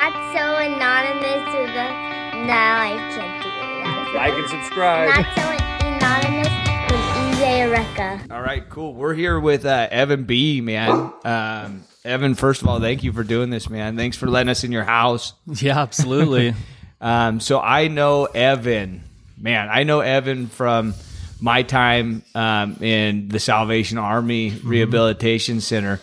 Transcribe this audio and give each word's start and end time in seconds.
Not 0.00 0.12
so 0.32 0.56
anonymous 0.56 1.46
with 1.52 1.76
a. 1.76 2.46
No, 2.46 2.54
I 2.54 2.96
can't 3.14 3.42
do 3.42 3.50
it. 3.50 4.16
Like 4.16 4.32
and 4.32 4.48
subscribe. 4.48 5.08
Not 5.10 5.26
so 5.34 5.86
anonymous 5.86 6.48
with 6.90 7.38
EJ 7.38 7.74
Recca. 7.74 8.32
All 8.32 8.40
right, 8.40 8.66
cool. 8.70 8.94
We're 8.94 9.12
here 9.12 9.38
with 9.38 9.66
uh, 9.66 9.88
Evan 9.90 10.24
B, 10.24 10.62
man. 10.62 11.12
Um, 11.22 11.84
Evan, 12.02 12.34
first 12.34 12.62
of 12.62 12.68
all, 12.68 12.80
thank 12.80 13.02
you 13.04 13.12
for 13.12 13.22
doing 13.22 13.50
this, 13.50 13.68
man. 13.68 13.98
Thanks 13.98 14.16
for 14.16 14.26
letting 14.26 14.48
us 14.48 14.64
in 14.64 14.72
your 14.72 14.84
house. 14.84 15.34
Yeah, 15.46 15.78
absolutely. 15.78 16.54
Um, 17.02 17.40
so 17.40 17.58
I 17.58 17.88
know 17.88 18.26
Evan, 18.26 19.02
man. 19.38 19.70
I 19.70 19.84
know 19.84 20.00
Evan 20.00 20.48
from 20.48 20.92
my 21.40 21.62
time 21.62 22.22
um, 22.34 22.76
in 22.82 23.28
the 23.28 23.40
Salvation 23.40 23.96
Army 23.96 24.50
Rehabilitation 24.62 25.62
Center. 25.62 25.98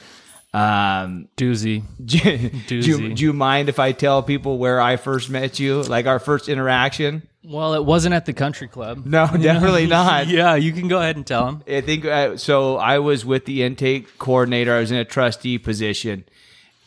Um, 0.57 1.27
Doozy. 1.37 1.83
do, 2.05 2.17
you- 2.17 2.49
do, 2.49 2.81
Doozy. 2.81 3.15
do 3.15 3.23
you 3.23 3.33
mind 3.33 3.69
if 3.69 3.79
I 3.79 3.91
tell 3.91 4.23
people 4.23 4.57
where 4.57 4.81
I 4.81 4.95
first 4.97 5.29
met 5.29 5.59
you, 5.59 5.81
like 5.84 6.05
our 6.07 6.20
first 6.20 6.49
interaction? 6.49 7.27
Well, 7.43 7.75
it 7.75 7.85
wasn't 7.85 8.13
at 8.13 8.25
the 8.25 8.34
country 8.34 8.67
club. 8.67 9.05
No, 9.05 9.25
definitely 9.41 9.88
not. 9.99 10.27
Yeah, 10.27 10.55
you 10.55 10.73
can 10.73 10.88
go 10.88 10.98
ahead 10.99 11.15
and 11.15 11.25
tell 11.25 11.45
them. 11.45 11.63
I 11.67 11.81
think 11.81 12.05
uh, 12.05 12.38
so. 12.38 12.77
I 12.77 12.99
was 12.99 13.23
with 13.25 13.45
the 13.45 13.63
intake 13.63 14.17
coordinator. 14.17 14.73
I 14.75 14.79
was 14.79 14.91
in 14.91 14.98
a 14.98 15.05
trustee 15.05 15.57
position, 15.57 16.25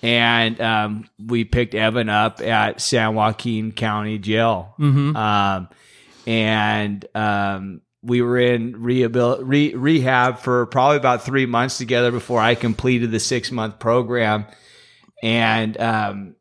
and 0.03 0.61
um, 0.61 1.09
we 1.25 1.45
picked 1.45 1.75
Evan 1.75 2.09
up 2.11 2.41
at 2.43 2.81
San 2.83 3.15
Joaquin 3.15 3.73
County 3.73 4.19
Jail. 4.19 4.75
Um, 4.79 5.69
and 6.27 7.07
um, 7.15 7.81
we 8.03 8.23
were 8.23 8.39
in 8.39 8.75
rehabil- 8.75 9.41
re- 9.43 9.75
rehab 9.75 10.39
for 10.39 10.67
probably 10.67 10.97
about 10.97 11.23
three 11.23 11.47
months 11.47 11.79
together 11.79 12.11
before 12.11 12.41
I 12.41 12.55
completed 12.55 13.11
the 13.11 13.21
six 13.21 13.51
month 13.51 13.79
program. 13.79 14.47
And 15.23 15.79
um, 15.79 16.37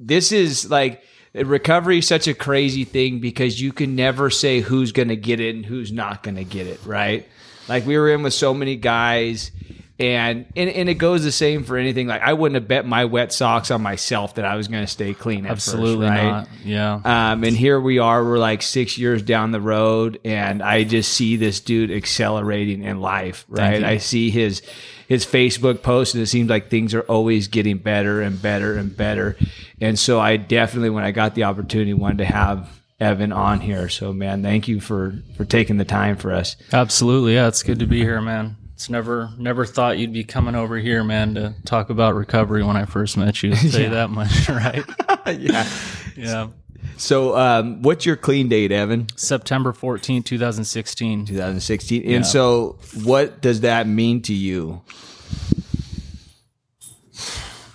this 0.00 0.32
is 0.32 0.70
like 0.70 1.02
recovery 1.34 1.98
is 1.98 2.06
such 2.06 2.28
a 2.28 2.34
crazy 2.34 2.84
thing 2.84 3.20
because 3.20 3.60
you 3.60 3.72
can 3.72 3.94
never 3.94 4.30
say 4.30 4.60
who's 4.60 4.92
going 4.92 5.08
to 5.08 5.16
get 5.16 5.40
it 5.40 5.54
and 5.54 5.66
who's 5.66 5.92
not 5.92 6.22
going 6.22 6.36
to 6.36 6.44
get 6.44 6.66
it, 6.66 6.80
right? 6.86 7.28
Like 7.68 7.86
we 7.86 7.96
were 7.98 8.10
in 8.10 8.22
with 8.22 8.34
so 8.34 8.54
many 8.54 8.76
guys 8.76 9.50
and, 9.98 10.46
and 10.56 10.70
and 10.70 10.88
it 10.88 10.94
goes 10.94 11.22
the 11.22 11.32
same 11.32 11.64
for 11.64 11.76
anything. 11.76 12.06
Like 12.06 12.22
I 12.22 12.32
wouldn't 12.32 12.54
have 12.54 12.66
bet 12.66 12.86
my 12.86 13.04
wet 13.04 13.32
socks 13.32 13.70
on 13.70 13.82
myself 13.82 14.34
that 14.36 14.44
I 14.44 14.56
was 14.56 14.68
going 14.68 14.82
to 14.82 14.90
stay 14.90 15.14
clean. 15.14 15.46
Absolutely 15.46 16.06
first, 16.06 16.18
right? 16.18 16.30
not. 16.30 16.48
Yeah. 16.64 17.00
Um, 17.04 17.44
and 17.44 17.56
here 17.56 17.80
we 17.80 17.98
are, 17.98 18.24
we're 18.24 18.38
like 18.38 18.62
six 18.62 18.98
years 18.98 19.22
down 19.22 19.52
the 19.52 19.60
road, 19.60 20.18
and 20.24 20.62
I 20.62 20.84
just 20.84 21.12
see 21.12 21.36
this 21.36 21.60
dude 21.60 21.90
accelerating 21.90 22.82
in 22.82 23.00
life, 23.00 23.44
right? 23.48 23.84
I 23.84 23.98
see 23.98 24.30
his 24.30 24.62
his 25.08 25.26
Facebook 25.26 25.82
posts, 25.82 26.14
and 26.14 26.22
it 26.22 26.26
seems 26.26 26.48
like 26.48 26.70
things 26.70 26.94
are 26.94 27.02
always 27.02 27.48
getting 27.48 27.78
better 27.78 28.22
and 28.22 28.40
better 28.40 28.76
and 28.76 28.96
better. 28.96 29.36
And 29.80 29.98
so 29.98 30.18
I 30.18 30.36
definitely, 30.36 30.90
when 30.90 31.04
I 31.04 31.10
got 31.10 31.34
the 31.34 31.44
opportunity, 31.44 31.92
wanted 31.92 32.18
to 32.18 32.24
have 32.24 32.80
Evan 32.98 33.32
on 33.32 33.60
here. 33.60 33.88
So 33.88 34.12
man, 34.12 34.42
thank 34.42 34.68
you 34.68 34.80
for 34.80 35.14
for 35.36 35.44
taking 35.44 35.76
the 35.76 35.84
time 35.84 36.16
for 36.16 36.32
us. 36.32 36.56
Absolutely. 36.72 37.34
Yeah, 37.34 37.48
it's 37.48 37.62
good 37.62 37.80
to 37.80 37.86
be 37.86 37.98
here, 37.98 38.20
man. 38.20 38.56
It's 38.74 38.90
never 38.90 39.30
never 39.38 39.64
thought 39.64 39.98
you'd 39.98 40.12
be 40.12 40.24
coming 40.24 40.54
over 40.54 40.76
here, 40.78 41.04
man, 41.04 41.34
to 41.34 41.54
talk 41.64 41.90
about 41.90 42.14
recovery 42.14 42.62
when 42.62 42.76
I 42.76 42.84
first 42.84 43.16
met 43.16 43.42
you. 43.42 43.54
Tell 43.54 43.80
you 43.80 43.88
that 43.90 44.10
much, 44.10 44.48
right? 44.48 44.84
yeah. 45.26 45.68
Yeah. 46.16 46.48
So 46.96 47.36
um, 47.36 47.82
what's 47.82 48.04
your 48.06 48.16
clean 48.16 48.48
date, 48.48 48.72
Evan? 48.72 49.06
September 49.16 49.72
14th, 49.72 50.24
2016. 50.24 51.26
2016. 51.26 52.08
And 52.12 52.26
so, 52.26 52.78
what 53.04 53.40
does 53.40 53.60
that 53.60 53.86
mean 53.86 54.20
to 54.22 54.34
you? 54.34 54.82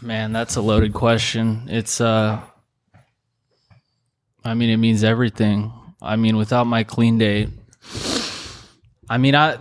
Man, 0.02 0.32
that's 0.32 0.56
a 0.56 0.62
loaded 0.62 0.94
question. 0.94 1.64
It's 1.68 2.00
uh 2.00 2.40
I 4.44 4.54
mean 4.54 4.70
it 4.70 4.78
means 4.78 5.04
everything. 5.04 5.74
I 6.02 6.16
mean 6.16 6.38
without 6.38 6.66
my 6.66 6.84
clean 6.84 7.18
date. 7.18 7.50
I 9.10 9.18
mean 9.18 9.36
I 9.36 9.58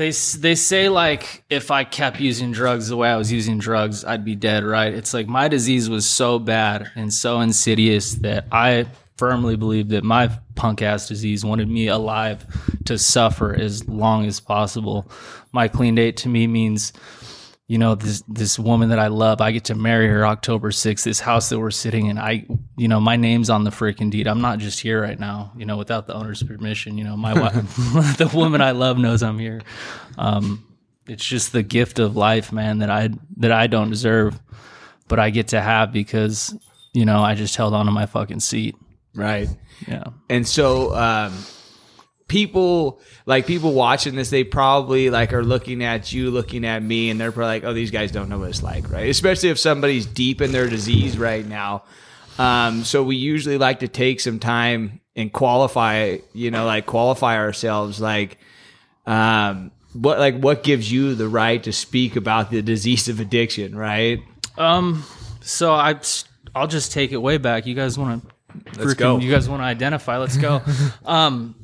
they 0.00 0.12
they 0.38 0.54
say 0.54 0.88
like 0.88 1.44
if 1.50 1.70
I 1.70 1.84
kept 1.84 2.20
using 2.20 2.52
drugs 2.52 2.88
the 2.88 2.96
way 2.96 3.10
I 3.10 3.16
was 3.16 3.30
using 3.30 3.58
drugs, 3.58 4.02
I'd 4.02 4.24
be 4.24 4.34
dead, 4.34 4.64
right? 4.64 4.94
It's 4.94 5.12
like 5.12 5.28
my 5.28 5.46
disease 5.46 5.90
was 5.90 6.08
so 6.08 6.38
bad 6.38 6.90
and 6.96 7.12
so 7.12 7.42
insidious 7.42 8.14
that 8.14 8.46
I 8.50 8.86
firmly 9.18 9.56
believe 9.56 9.90
that 9.90 10.02
my 10.02 10.30
punk 10.54 10.80
ass 10.80 11.06
disease 11.06 11.44
wanted 11.44 11.68
me 11.68 11.88
alive 11.88 12.46
to 12.86 12.96
suffer 12.96 13.54
as 13.54 13.86
long 13.90 14.24
as 14.24 14.40
possible. 14.40 15.06
My 15.52 15.68
clean 15.68 15.96
date 15.96 16.16
to 16.18 16.30
me 16.30 16.46
means 16.46 16.94
you 17.70 17.78
know 17.78 17.94
this 17.94 18.24
this 18.26 18.58
woman 18.58 18.88
that 18.88 18.98
I 18.98 19.06
love. 19.06 19.40
I 19.40 19.52
get 19.52 19.66
to 19.66 19.76
marry 19.76 20.08
her 20.08 20.26
October 20.26 20.72
6th. 20.72 21.04
This 21.04 21.20
house 21.20 21.50
that 21.50 21.60
we're 21.60 21.70
sitting 21.70 22.06
in, 22.06 22.18
I 22.18 22.44
you 22.76 22.88
know 22.88 22.98
my 22.98 23.14
name's 23.14 23.48
on 23.48 23.62
the 23.62 23.70
freaking 23.70 24.10
deed. 24.10 24.26
I'm 24.26 24.40
not 24.40 24.58
just 24.58 24.80
here 24.80 25.00
right 25.00 25.18
now, 25.18 25.52
you 25.56 25.64
know, 25.64 25.76
without 25.76 26.08
the 26.08 26.14
owner's 26.14 26.42
permission. 26.42 26.98
You 26.98 27.04
know, 27.04 27.16
my 27.16 27.32
wife, 27.32 27.54
the 28.16 28.28
woman 28.34 28.60
I 28.60 28.72
love 28.72 28.98
knows 28.98 29.22
I'm 29.22 29.38
here. 29.38 29.60
Um, 30.18 30.66
it's 31.06 31.24
just 31.24 31.52
the 31.52 31.62
gift 31.62 32.00
of 32.00 32.16
life, 32.16 32.50
man, 32.50 32.80
that 32.80 32.90
I 32.90 33.10
that 33.36 33.52
I 33.52 33.68
don't 33.68 33.88
deserve, 33.88 34.40
but 35.06 35.20
I 35.20 35.30
get 35.30 35.46
to 35.48 35.60
have 35.60 35.92
because 35.92 36.52
you 36.92 37.04
know 37.04 37.22
I 37.22 37.36
just 37.36 37.54
held 37.54 37.72
on 37.72 37.86
to 37.86 37.92
my 37.92 38.06
fucking 38.06 38.40
seat. 38.40 38.74
Right. 39.14 39.48
Yeah. 39.86 40.06
And 40.28 40.46
so, 40.46 40.92
um, 40.96 41.32
people 42.30 43.00
like 43.26 43.44
people 43.44 43.74
watching 43.74 44.14
this, 44.14 44.30
they 44.30 44.44
probably 44.44 45.10
like 45.10 45.32
are 45.32 45.42
looking 45.42 45.82
at 45.82 46.12
you, 46.12 46.30
looking 46.30 46.64
at 46.64 46.80
me, 46.80 47.10
and 47.10 47.20
they're 47.20 47.32
probably 47.32 47.54
like, 47.54 47.64
"Oh, 47.64 47.74
these 47.74 47.90
guys 47.90 48.12
don't 48.12 48.28
know 48.28 48.38
what 48.38 48.50
it's 48.50 48.62
like," 48.62 48.88
right? 48.88 49.10
Especially 49.10 49.50
if 49.50 49.58
somebody's 49.58 50.06
deep 50.06 50.40
in 50.40 50.52
their 50.52 50.68
disease 50.68 51.18
right 51.18 51.44
now. 51.44 51.82
Um, 52.38 52.84
so 52.84 53.02
we 53.02 53.16
usually 53.16 53.58
like 53.58 53.80
to 53.80 53.88
take 53.88 54.20
some 54.20 54.38
time 54.38 55.00
and 55.16 55.32
qualify, 55.32 56.18
you 56.32 56.52
know, 56.52 56.64
like 56.64 56.86
qualify 56.86 57.36
ourselves, 57.36 58.00
like, 58.00 58.38
um, 59.06 59.72
what 59.92 60.20
like 60.20 60.38
what 60.38 60.62
gives 60.62 60.90
you 60.90 61.16
the 61.16 61.28
right 61.28 61.62
to 61.64 61.72
speak 61.72 62.14
about 62.14 62.52
the 62.52 62.62
disease 62.62 63.08
of 63.08 63.18
addiction, 63.18 63.76
right? 63.76 64.20
Um. 64.56 65.04
So 65.42 65.72
I, 65.72 65.98
I'll 66.54 66.68
just 66.68 66.92
take 66.92 67.10
it 67.10 67.16
way 67.16 67.38
back. 67.38 67.66
You 67.66 67.74
guys 67.74 67.98
want 67.98 68.22
to? 68.22 68.80
Let's 68.80 68.94
go. 68.94 69.18
You 69.18 69.32
guys 69.32 69.48
want 69.48 69.62
to 69.62 69.64
identify? 69.64 70.18
Let's 70.18 70.36
go. 70.36 70.62
um, 71.04 71.54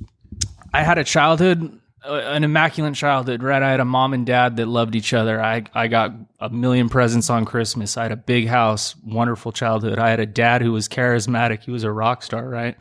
I 0.76 0.82
had 0.82 0.98
a 0.98 1.04
childhood, 1.04 1.80
uh, 2.06 2.12
an 2.12 2.44
immaculate 2.44 2.94
childhood. 2.94 3.42
Right. 3.42 3.62
I 3.62 3.70
had 3.70 3.80
a 3.80 3.84
mom 3.86 4.12
and 4.12 4.26
dad 4.26 4.56
that 4.56 4.68
loved 4.68 4.94
each 4.94 5.14
other. 5.14 5.42
I 5.42 5.64
I 5.72 5.88
got 5.88 6.12
a 6.38 6.50
million 6.50 6.90
presents 6.90 7.30
on 7.30 7.46
Christmas. 7.46 7.96
I 7.96 8.02
had 8.02 8.12
a 8.12 8.16
big 8.16 8.46
house. 8.46 8.94
Wonderful 9.02 9.52
childhood. 9.52 9.98
I 9.98 10.10
had 10.10 10.20
a 10.20 10.26
dad 10.26 10.60
who 10.60 10.72
was 10.72 10.86
charismatic. 10.86 11.62
He 11.62 11.70
was 11.70 11.82
a 11.82 11.90
rock 11.90 12.22
star. 12.22 12.46
Right. 12.46 12.76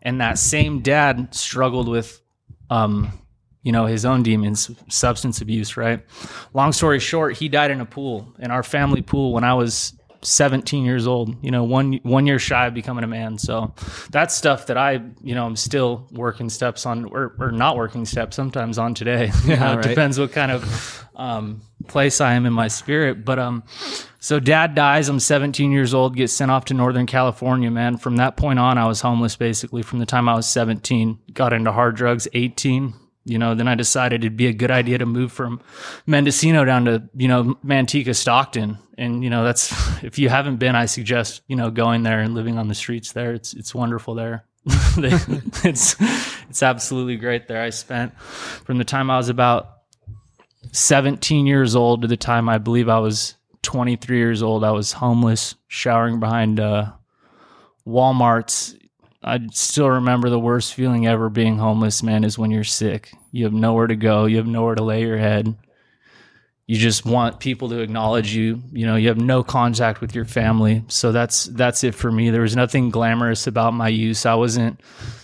And 0.00 0.22
that 0.22 0.38
same 0.38 0.80
dad 0.80 1.34
struggled 1.34 1.86
with, 1.86 2.18
um, 2.70 3.10
you 3.62 3.72
know, 3.72 3.84
his 3.84 4.06
own 4.06 4.22
demons, 4.22 4.70
substance 4.88 5.42
abuse, 5.42 5.76
right? 5.76 6.02
Long 6.54 6.72
story 6.72 6.98
short, 6.98 7.36
he 7.36 7.48
died 7.50 7.70
in 7.70 7.80
a 7.82 7.86
pool, 7.86 8.34
in 8.38 8.50
our 8.50 8.62
family 8.62 9.02
pool 9.02 9.32
when 9.34 9.44
I 9.44 9.54
was 9.54 9.92
17 10.24 10.84
years 10.84 11.06
old, 11.06 11.42
you 11.42 11.50
know, 11.50 11.64
one 11.64 12.00
one 12.02 12.26
year 12.26 12.38
shy 12.38 12.66
of 12.66 12.74
becoming 12.74 13.04
a 13.04 13.06
man. 13.06 13.38
So 13.38 13.74
that's 14.10 14.34
stuff 14.34 14.66
that 14.66 14.76
I, 14.76 15.02
you 15.22 15.34
know, 15.34 15.46
I'm 15.46 15.56
still 15.56 16.06
working 16.12 16.48
steps 16.48 16.86
on 16.86 17.04
or, 17.06 17.34
or 17.38 17.52
not 17.52 17.76
working 17.76 18.04
steps 18.04 18.36
sometimes 18.36 18.78
on 18.78 18.94
today. 18.94 19.30
You 19.44 19.56
know, 19.56 19.76
right. 19.76 19.84
It 19.84 19.88
depends 19.90 20.18
what 20.18 20.32
kind 20.32 20.50
of 20.50 21.06
um, 21.14 21.60
place 21.86 22.20
I 22.20 22.32
am 22.32 22.46
in 22.46 22.52
my 22.52 22.68
spirit. 22.68 23.24
But 23.24 23.38
um 23.38 23.62
so 24.24 24.40
dad 24.40 24.74
dies, 24.74 25.10
I'm 25.10 25.20
17 25.20 25.70
years 25.70 25.92
old, 25.92 26.16
get 26.16 26.30
sent 26.30 26.50
off 26.50 26.64
to 26.66 26.74
Northern 26.74 27.04
California, 27.04 27.70
man. 27.70 27.98
From 27.98 28.16
that 28.16 28.38
point 28.38 28.58
on, 28.58 28.78
I 28.78 28.86
was 28.86 29.02
homeless 29.02 29.36
basically 29.36 29.82
from 29.82 29.98
the 29.98 30.06
time 30.06 30.30
I 30.30 30.34
was 30.34 30.46
17, 30.46 31.18
got 31.34 31.52
into 31.52 31.72
hard 31.72 31.94
drugs 31.94 32.26
18, 32.32 32.94
you 33.24 33.38
know, 33.38 33.54
then 33.54 33.68
I 33.68 33.74
decided 33.74 34.22
it'd 34.22 34.36
be 34.36 34.46
a 34.46 34.52
good 34.52 34.70
idea 34.70 34.98
to 34.98 35.06
move 35.06 35.32
from 35.32 35.60
Mendocino 36.06 36.64
down 36.64 36.84
to, 36.84 37.08
you 37.16 37.28
know, 37.28 37.56
Manteca, 37.64 38.14
Stockton. 38.14 38.78
And, 38.98 39.24
you 39.24 39.30
know, 39.30 39.44
that's, 39.44 39.72
if 40.02 40.18
you 40.18 40.28
haven't 40.28 40.56
been, 40.56 40.76
I 40.76 40.86
suggest, 40.86 41.42
you 41.48 41.56
know, 41.56 41.70
going 41.70 42.02
there 42.02 42.20
and 42.20 42.34
living 42.34 42.58
on 42.58 42.68
the 42.68 42.74
streets 42.74 43.12
there. 43.12 43.32
It's, 43.32 43.54
it's 43.54 43.74
wonderful 43.74 44.14
there. 44.14 44.44
It's, 45.64 45.96
it's 46.50 46.62
absolutely 46.62 47.16
great 47.16 47.48
there. 47.48 47.62
I 47.62 47.70
spent 47.70 48.18
from 48.20 48.76
the 48.78 48.84
time 48.84 49.10
I 49.10 49.16
was 49.16 49.30
about 49.30 49.70
17 50.72 51.46
years 51.46 51.74
old 51.74 52.02
to 52.02 52.08
the 52.08 52.16
time 52.18 52.48
I 52.48 52.58
believe 52.58 52.88
I 52.88 52.98
was 52.98 53.34
23 53.62 54.18
years 54.18 54.42
old. 54.42 54.62
I 54.62 54.72
was 54.72 54.92
homeless, 54.92 55.54
showering 55.68 56.20
behind, 56.20 56.60
uh, 56.60 56.92
Walmart's 57.86 58.76
I 59.24 59.40
still 59.52 59.88
remember 59.88 60.28
the 60.28 60.38
worst 60.38 60.74
feeling 60.74 61.06
ever 61.06 61.30
being 61.30 61.58
homeless, 61.58 62.02
man, 62.02 62.24
is 62.24 62.38
when 62.38 62.50
you're 62.50 62.62
sick. 62.62 63.12
You 63.32 63.44
have 63.44 63.54
nowhere 63.54 63.86
to 63.86 63.96
go, 63.96 64.26
you 64.26 64.36
have 64.36 64.46
nowhere 64.46 64.74
to 64.74 64.84
lay 64.84 65.00
your 65.00 65.16
head. 65.16 65.56
You 66.66 66.76
just 66.76 67.04
want 67.04 67.40
people 67.40 67.68
to 67.70 67.80
acknowledge 67.80 68.34
you. 68.34 68.62
You 68.72 68.86
know, 68.86 68.96
you 68.96 69.08
have 69.08 69.18
no 69.18 69.42
contact 69.42 70.00
with 70.00 70.14
your 70.14 70.24
family. 70.24 70.82
So 70.88 71.12
that's 71.12 71.44
that's 71.44 71.84
it 71.84 71.94
for 71.94 72.10
me. 72.10 72.30
There 72.30 72.40
was 72.40 72.56
nothing 72.56 72.90
glamorous 72.90 73.46
about 73.46 73.74
my 73.74 73.88
use. 73.88 74.24
I 74.24 74.34
wasn't 74.34 74.80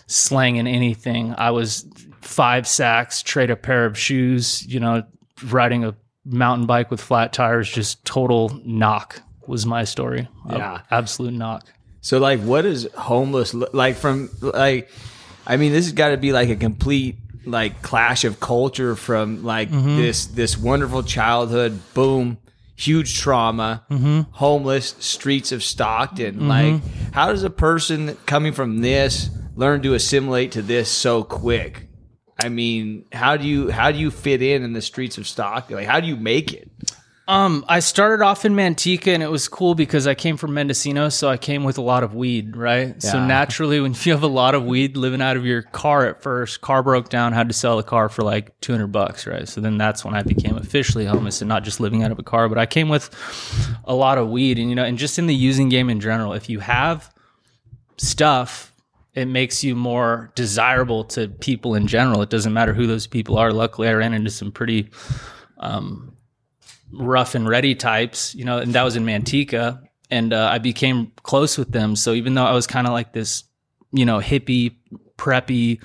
slanging 0.07 0.67
anything. 0.67 1.35
I 1.39 1.51
was 1.51 1.87
five 2.21 2.67
sacks, 2.67 3.23
trade 3.23 3.51
a 3.51 3.57
pair 3.57 3.87
of 3.87 3.99
shoes, 3.99 4.67
you 4.67 4.81
know, 4.81 5.03
riding 5.45 5.85
a 5.85 5.95
mountain 6.25 6.67
bike 6.67 6.91
with 6.91 7.01
flat 7.01 7.33
tires, 7.33 7.71
just 7.71 8.05
total 8.05 8.61
knock 8.65 9.23
was 9.47 9.67
my 9.67 9.85
story. 9.85 10.29
Yeah. 10.49 10.83
Absolute 10.91 11.35
knock. 11.35 11.67
So 12.01 12.19
like, 12.19 12.41
what 12.41 12.65
is 12.65 12.89
homeless 12.97 13.55
like 13.55 13.97
from 13.97 14.31
like? 14.41 14.91
I 15.47 15.57
mean, 15.57 15.73
this 15.73 15.87
has 15.87 15.93
got 15.93 16.11
to 16.11 16.17
be 16.17 16.33
like 16.33 16.49
a 16.49 16.57
complete 16.57 17.17
like 17.45 17.83
clash 17.83 18.25
of 18.25 18.41
culture 18.41 18.95
from 18.97 19.43
like 19.43 19.71
mm-hmm. 19.71 19.97
this 19.97 20.27
this 20.27 20.57
wonderful 20.57 21.03
childhood, 21.03 21.81
boom, 21.95 22.39
huge 22.77 23.19
trauma, 23.19 23.85
mm-hmm. 23.91 24.23
homeless, 24.33 24.95
streets 24.99 25.53
of 25.53 25.63
Stockton. 25.63 26.37
Mm-hmm. 26.37 26.49
Like, 26.49 26.83
how 27.13 27.29
does 27.29 27.43
a 27.43 27.51
person 27.51 28.17
coming 28.27 28.53
from 28.53 28.81
this 28.81 29.31
learn 29.55 29.83
to 29.83 29.95
assimilate 29.95 30.53
to 30.53 30.63
this 30.63 30.91
so 30.91 31.23
quick? 31.23 31.89
I 32.43 32.49
mean, 32.49 33.05
how 33.13 33.37
do 33.37 33.47
you 33.47 33.71
how 33.71 33.93
do 33.93 33.99
you 33.99 34.11
fit 34.11 34.41
in 34.41 34.63
in 34.63 34.73
the 34.73 34.83
streets 34.83 35.19
of 35.19 35.27
Stockton? 35.29 35.77
Like, 35.77 35.87
how 35.87 36.01
do 36.01 36.07
you 36.07 36.17
make 36.17 36.53
it? 36.55 36.71
Um, 37.31 37.65
I 37.69 37.79
started 37.79 38.25
off 38.25 38.45
in 38.45 38.57
Manteca, 38.57 39.15
and 39.15 39.23
it 39.23 39.31
was 39.31 39.47
cool 39.47 39.77
because 39.77 40.09
I 40.09 40.17
came 40.17 40.37
from 40.37 40.53
Mendocino, 40.53 41.09
so 41.11 41.29
I 41.29 41.37
came 41.37 41.63
with 41.63 41.79
a 41.79 41.81
lot 41.81 42.03
of 42.03 42.13
weed, 42.13 42.57
right? 42.57 43.01
So 43.01 43.25
naturally, 43.25 43.79
when 43.79 43.95
you 44.03 44.11
have 44.11 44.25
a 44.25 44.27
lot 44.27 44.57
of 44.57 44.65
weed 44.65 44.97
living 44.97 45.23
out 45.23 45.37
of 45.37 45.47
your 45.47 45.63
car 45.63 46.07
at 46.07 46.23
first, 46.25 46.61
car 46.61 46.83
broke 46.83 47.09
down, 47.09 47.33
had 47.33 47.47
to 47.47 47.55
sell 47.55 47.77
the 47.77 47.85
car 47.85 48.09
for 48.09 48.23
like 48.25 48.59
two 48.61 48.73
hundred 48.73 48.89
bucks, 48.89 49.29
right? 49.29 49.49
So 49.49 49.61
then 49.61 49.79
that's 49.79 50.05
when 50.05 50.17
I 50.17 50.25
became 50.25 50.57
officially 50.57 51.07
homeless 51.07 51.41
and 51.41 51.49
not 51.49 51.63
just 51.63 51.79
living 51.79 52.03
out 52.03 52.11
of 52.11 52.19
a 52.19 52.25
car. 52.25 52.49
But 52.49 52.59
I 52.59 52.67
came 52.67 52.89
with 52.89 53.09
a 53.85 53.95
lot 53.95 54.19
of 54.19 54.29
weed, 54.29 54.59
and 54.59 54.69
you 54.69 54.75
know, 54.75 54.85
and 54.85 54.99
just 54.99 55.17
in 55.17 55.29
the 55.29 55.35
using 55.35 55.69
game 55.69 55.89
in 55.89 56.01
general, 56.01 56.33
if 56.33 56.51
you 56.51 56.59
have 56.59 57.15
stuff, 57.97 58.73
it 59.15 59.27
makes 59.27 59.63
you 59.63 59.77
more 59.77 60.33
desirable 60.35 61.05
to 61.05 61.29
people 61.29 61.77
in 61.77 61.87
general. 61.87 62.23
It 62.23 62.31
doesn't 62.31 62.53
matter 62.53 62.75
who 62.75 62.89
those 62.89 63.07
people 63.07 63.39
are. 63.39 63.53
Luckily, 63.53 63.87
I 63.87 63.93
ran 63.93 64.15
into 64.15 64.31
some 64.31 64.51
pretty 64.51 64.91
rough 66.93 67.35
and 67.35 67.49
ready 67.49 67.75
types, 67.75 68.35
you 68.35 68.45
know, 68.45 68.59
and 68.59 68.73
that 68.75 68.83
was 68.83 68.97
in 68.97 69.05
Manteca. 69.05 69.83
And 70.11 70.33
uh, 70.33 70.49
I 70.53 70.59
became 70.59 71.13
close 71.23 71.57
with 71.57 71.71
them. 71.71 71.95
So 71.95 72.15
even 72.15 72.35
though 72.35 72.45
I 72.45 72.53
was 72.53 72.67
kind 72.67 72.87
of 72.87 72.93
like 72.93 73.13
this, 73.13 73.45
you 73.93 74.05
know, 74.05 74.19
hippie, 74.19 74.75
preppy, 75.17 75.83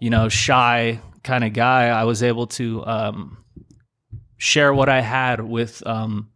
you 0.00 0.10
know, 0.10 0.28
shy 0.28 1.00
kind 1.22 1.44
of 1.44 1.52
guy, 1.52 1.88
I 1.88 2.04
was 2.04 2.22
able 2.22 2.48
to 2.48 2.84
um, 2.86 3.44
share 4.38 4.74
what 4.74 4.88
I 4.88 5.00
had 5.00 5.40
with 5.40 5.86
um, 5.86 6.30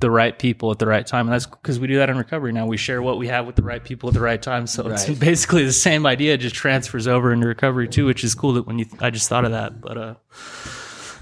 the 0.00 0.10
right 0.10 0.36
people 0.36 0.70
at 0.72 0.78
the 0.78 0.86
right 0.86 1.06
time. 1.06 1.26
And 1.26 1.34
that's 1.34 1.46
because 1.46 1.78
we 1.78 1.86
do 1.86 1.98
that 1.98 2.10
in 2.10 2.16
recovery 2.16 2.52
now. 2.52 2.66
We 2.66 2.76
share 2.76 3.00
what 3.00 3.18
we 3.18 3.28
have 3.28 3.46
with 3.46 3.56
the 3.56 3.62
right 3.62 3.82
people 3.82 4.08
at 4.08 4.14
the 4.14 4.20
right 4.20 4.40
time. 4.40 4.66
So 4.66 4.88
it's 4.88 5.08
basically 5.08 5.64
the 5.64 5.72
same 5.72 6.04
idea, 6.04 6.36
just 6.36 6.56
transfers 6.56 7.06
over 7.06 7.32
into 7.32 7.46
recovery 7.46 7.88
too, 7.88 8.06
which 8.06 8.24
is 8.24 8.34
cool 8.34 8.54
that 8.54 8.66
when 8.66 8.78
you, 8.78 8.86
I 9.00 9.10
just 9.10 9.28
thought 9.28 9.44
of 9.44 9.52
that. 9.52 9.80
But 9.80 9.98
uh, 9.98 10.14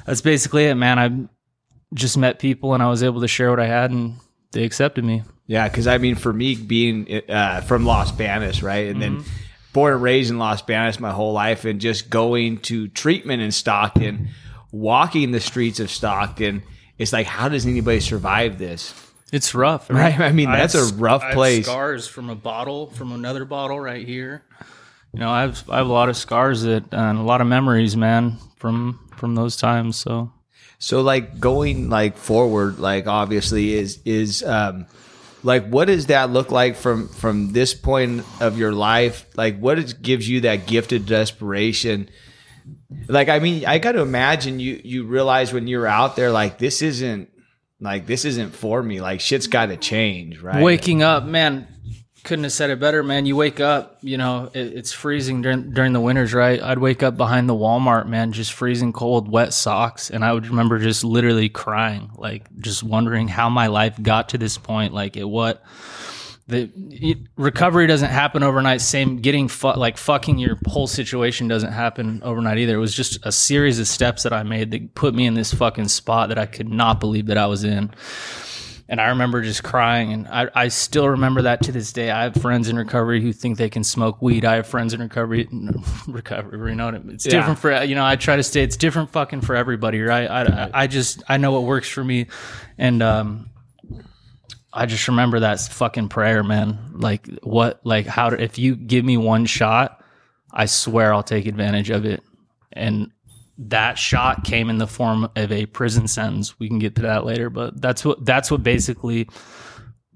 that's 0.07 0.23
basically 0.23 0.65
it, 0.65 0.75
man. 0.77 0.99
I 0.99 1.29
just 1.95 2.19
met 2.19 2.39
people 2.39 2.75
and 2.75 2.83
I 2.83 2.89
was 2.89 3.03
able 3.03 3.21
to 3.21 3.29
share 3.29 3.51
what 3.51 3.61
I 3.61 3.67
had 3.67 3.91
and 3.91 4.17
they 4.53 4.65
accepted 4.65 5.05
me. 5.05 5.23
Yeah, 5.47 5.69
because 5.69 5.87
I 5.87 5.99
mean, 5.99 6.15
for 6.15 6.33
me, 6.33 6.55
being 6.55 7.23
uh, 7.29 7.61
from 7.63 7.85
Los 7.85 8.11
Banos, 8.13 8.63
right, 8.63 8.89
and 8.89 9.01
then 9.01 9.25
born 9.73 9.93
and 9.93 10.03
raised 10.03 10.31
in 10.31 10.39
Los 10.39 10.63
Banos 10.63 10.99
my 11.01 11.11
whole 11.13 11.33
life, 11.35 11.65
and 11.67 11.81
just 11.81 12.09
going 12.09 12.59
to 12.61 12.89
treatment 12.89 13.43
in 13.43 13.51
Stockton, 13.53 14.29
walking 14.73 15.33
the 15.33 15.41
streets 15.41 15.81
of 15.81 15.91
Stockton, 15.91 16.63
it's 16.99 17.13
like, 17.13 17.27
how 17.27 17.49
does 17.51 17.67
anybody 17.67 18.01
survive 18.01 18.57
this? 18.59 18.95
It's 19.33 19.55
rough, 19.55 19.91
Right, 19.91 20.19
I 20.19 20.33
mean, 20.33 20.51
that's 20.51 20.75
have- 20.75 20.93
a 20.93 20.95
rough 20.95 21.23
I 21.23 21.27
have 21.27 21.35
place. 21.35 21.67
Scars 21.67 22.07
from 22.09 22.31
a 22.31 22.35
bottle, 22.37 22.87
from 22.87 23.13
another 23.13 23.45
bottle 23.45 23.79
right 23.81 24.07
here. 24.07 24.45
You 25.13 25.21
know, 25.21 25.31
I 25.31 25.43
have 25.43 25.69
I 25.69 25.77
have 25.77 25.89
a 25.89 25.93
lot 25.93 26.09
of 26.09 26.17
scars 26.17 26.63
that 26.63 26.85
and 26.93 27.19
a 27.19 27.23
lot 27.23 27.41
of 27.41 27.47
memories, 27.47 27.97
man, 27.97 28.39
from 28.57 28.99
from 29.17 29.35
those 29.35 29.57
times. 29.57 29.97
So 29.97 30.33
So, 30.85 31.01
like 31.01 31.41
going 31.41 31.89
like 31.89 32.19
forward, 32.19 32.79
like 32.79 33.07
obviously 33.07 33.73
is 33.73 34.01
is 34.05 34.43
um, 34.43 34.85
like 35.43 35.67
what 35.67 35.87
does 35.87 36.09
that 36.09 36.29
look 36.29 36.51
like 36.51 36.77
from 36.77 37.09
from 37.09 37.53
this 37.53 37.73
point 37.73 38.23
of 38.39 38.59
your 38.59 38.71
life? 38.71 39.25
Like, 39.35 39.59
what 39.59 39.79
is, 39.79 39.95
gives 39.95 40.29
you 40.29 40.43
that 40.43 40.67
gifted 40.67 41.07
desperation? 41.07 42.11
Like, 43.09 43.31
I 43.31 43.39
mean, 43.39 43.65
I 43.65 43.79
got 43.79 43.93
to 43.93 44.03
imagine 44.03 44.61
you 44.61 44.79
you 44.85 45.05
realize 45.05 45.55
when 45.55 45.69
you're 45.69 45.87
out 45.87 46.17
there, 46.17 46.31
like 46.31 46.59
this 46.59 46.83
isn't 46.83 47.31
like 47.81 48.05
this 48.05 48.27
isn't 48.27 48.55
for 48.55 48.83
me. 48.83 49.01
Like, 49.01 49.23
shit's 49.23 49.47
got 49.47 49.67
to 49.67 49.79
change, 49.79 50.41
right? 50.41 50.63
waking 50.63 51.03
up, 51.03 51.25
man, 51.25 51.67
couldn't 52.25 52.45
have 52.45 52.53
said 52.53 52.71
it 52.71 52.81
better, 52.81 53.03
man. 53.03 53.27
You 53.27 53.37
wake 53.37 53.61
up, 53.61 53.99
you 54.01 54.17
know, 54.17 54.51
it, 54.55 54.73
it's 54.75 54.93
freezing 54.93 55.43
during 55.43 55.73
during 55.73 55.93
the 55.93 56.01
winters, 56.01 56.33
right? 56.33 56.61
I'd 56.61 56.79
wake 56.79 57.03
up 57.03 57.17
behind 57.17 57.49
the 57.49 57.55
Walmart, 57.55 58.09
man, 58.09 58.33
just 58.33 58.53
freezing 58.53 58.93
cold, 58.93 59.31
wet 59.31 59.53
socks, 59.53 60.11
and 60.11 60.25
I 60.25 60.33
would 60.33 60.47
remember 60.49 60.79
just 60.79 61.05
literally 61.05 61.51
crying, 61.51 62.11
like 62.17 62.47
just 62.59 62.83
wondering 62.83 63.29
how 63.29 63.51
my 63.51 63.69
life 63.69 64.03
got 64.03 64.31
to 64.31 64.39
this 64.39 64.59
point, 64.59 64.93
like 64.93 65.17
it 65.17 65.25
what. 65.25 65.63
The 66.47 66.71
it, 66.91 67.19
recovery 67.37 67.87
doesn't 67.87 68.11
happen 68.11 68.43
overnight. 68.43 68.83
Same, 68.83 69.23
getting 69.23 69.49
fu- 69.49 69.73
like 69.73 69.97
fucking 69.97 70.39
your 70.39 70.59
whole 70.67 70.87
situation 70.87 71.49
doesn't 71.49 71.73
happen 71.73 72.21
overnight 72.23 72.59
either. 72.59 72.75
It 72.75 72.81
was 72.81 72.95
just 72.95 73.19
a 73.25 73.33
series 73.33 73.79
of 73.79 73.89
steps 73.89 74.25
that 74.25 74.35
I 74.35 74.43
made 74.43 74.71
that 74.73 74.95
put 74.95 75.15
me 75.15 75.25
in 75.25 75.33
this 75.33 75.55
fucking 75.55 75.89
spot 75.89 76.29
that 76.29 76.39
I 76.39 76.45
could 76.45 76.69
not 76.69 77.01
believe 77.01 77.29
that 77.29 77.39
I 77.39 77.47
was 77.47 77.65
in 77.65 77.95
and 78.89 79.01
I 79.01 79.09
remember 79.09 79.41
just 79.43 79.63
crying, 79.65 80.13
and 80.13 80.29
I, 80.29 80.49
I 80.55 80.69
still 80.69 81.09
remember 81.09 81.43
that 81.43 81.63
to 81.63 81.73
this 81.73 81.93
day. 81.93 82.11
I 82.11 82.25
have 82.25 82.35
friends 82.35 82.69
in 82.69 82.77
recovery 82.77 83.23
who 83.23 83.33
think 83.33 83.57
they 83.57 83.71
can 83.71 83.83
smoke 83.83 84.21
weed. 84.21 84.45
I 84.45 84.57
have 84.57 84.67
friends 84.67 84.93
in 84.93 85.01
recovery, 85.01 85.49
recovery, 86.07 86.71
you 86.71 86.77
know, 86.77 86.85
what 86.87 86.95
I 86.95 87.01
it's 87.09 87.25
Yeah. 87.25 87.33
different 87.33 87.59
for 87.59 87.83
you 87.85 87.95
know. 87.95 88.05
I 88.05 88.17
try 88.17 88.37
to 88.37 88.43
stay. 88.43 88.63
It's 88.63 88.77
different 88.77 89.11
fucking 89.11 89.41
for 89.41 89.57
everybody, 89.57 90.03
right? 90.03 90.31
I, 90.31 90.71
I 90.75 90.87
just 90.87 91.23
I 91.29 91.39
know 91.39 91.53
what 91.53 91.63
works 91.65 91.89
for 91.89 92.05
me, 92.05 92.27
and 92.77 93.03
um, 93.03 93.49
I 94.73 94.87
just 94.87 95.09
remember 95.09 95.41
that 95.41 95.61
fucking 95.61 96.09
prayer, 96.09 96.43
man. 96.43 96.79
Like 96.93 97.29
what, 97.43 97.81
like 97.85 98.07
how? 98.07 98.29
If 98.29 98.59
you 98.59 98.77
give 98.77 99.05
me 99.05 99.17
one 99.17 99.47
shot, 99.47 100.03
I 100.53 100.67
swear 100.67 101.15
I'll 101.15 101.23
take 101.23 101.47
advantage 101.47 101.89
of 101.91 102.05
it, 102.05 102.23
and 102.73 103.11
that 103.59 103.99
shot 103.99 104.45
came 104.45 104.69
in 104.69 104.79
the 104.79 104.87
form 104.87 105.29
of 105.37 105.53
a 105.53 105.67
prison 105.67 106.09
sentence. 106.09 106.59
We 106.59 106.69
can 106.69 106.79
get 106.79 106.97
to 106.97 107.03
that 107.03 107.25
later, 107.25 107.51
but 107.51 107.81
that's 107.81 108.05
what 108.05 108.25
that's 108.25 108.51
what 108.51 108.63
basically 108.63 109.29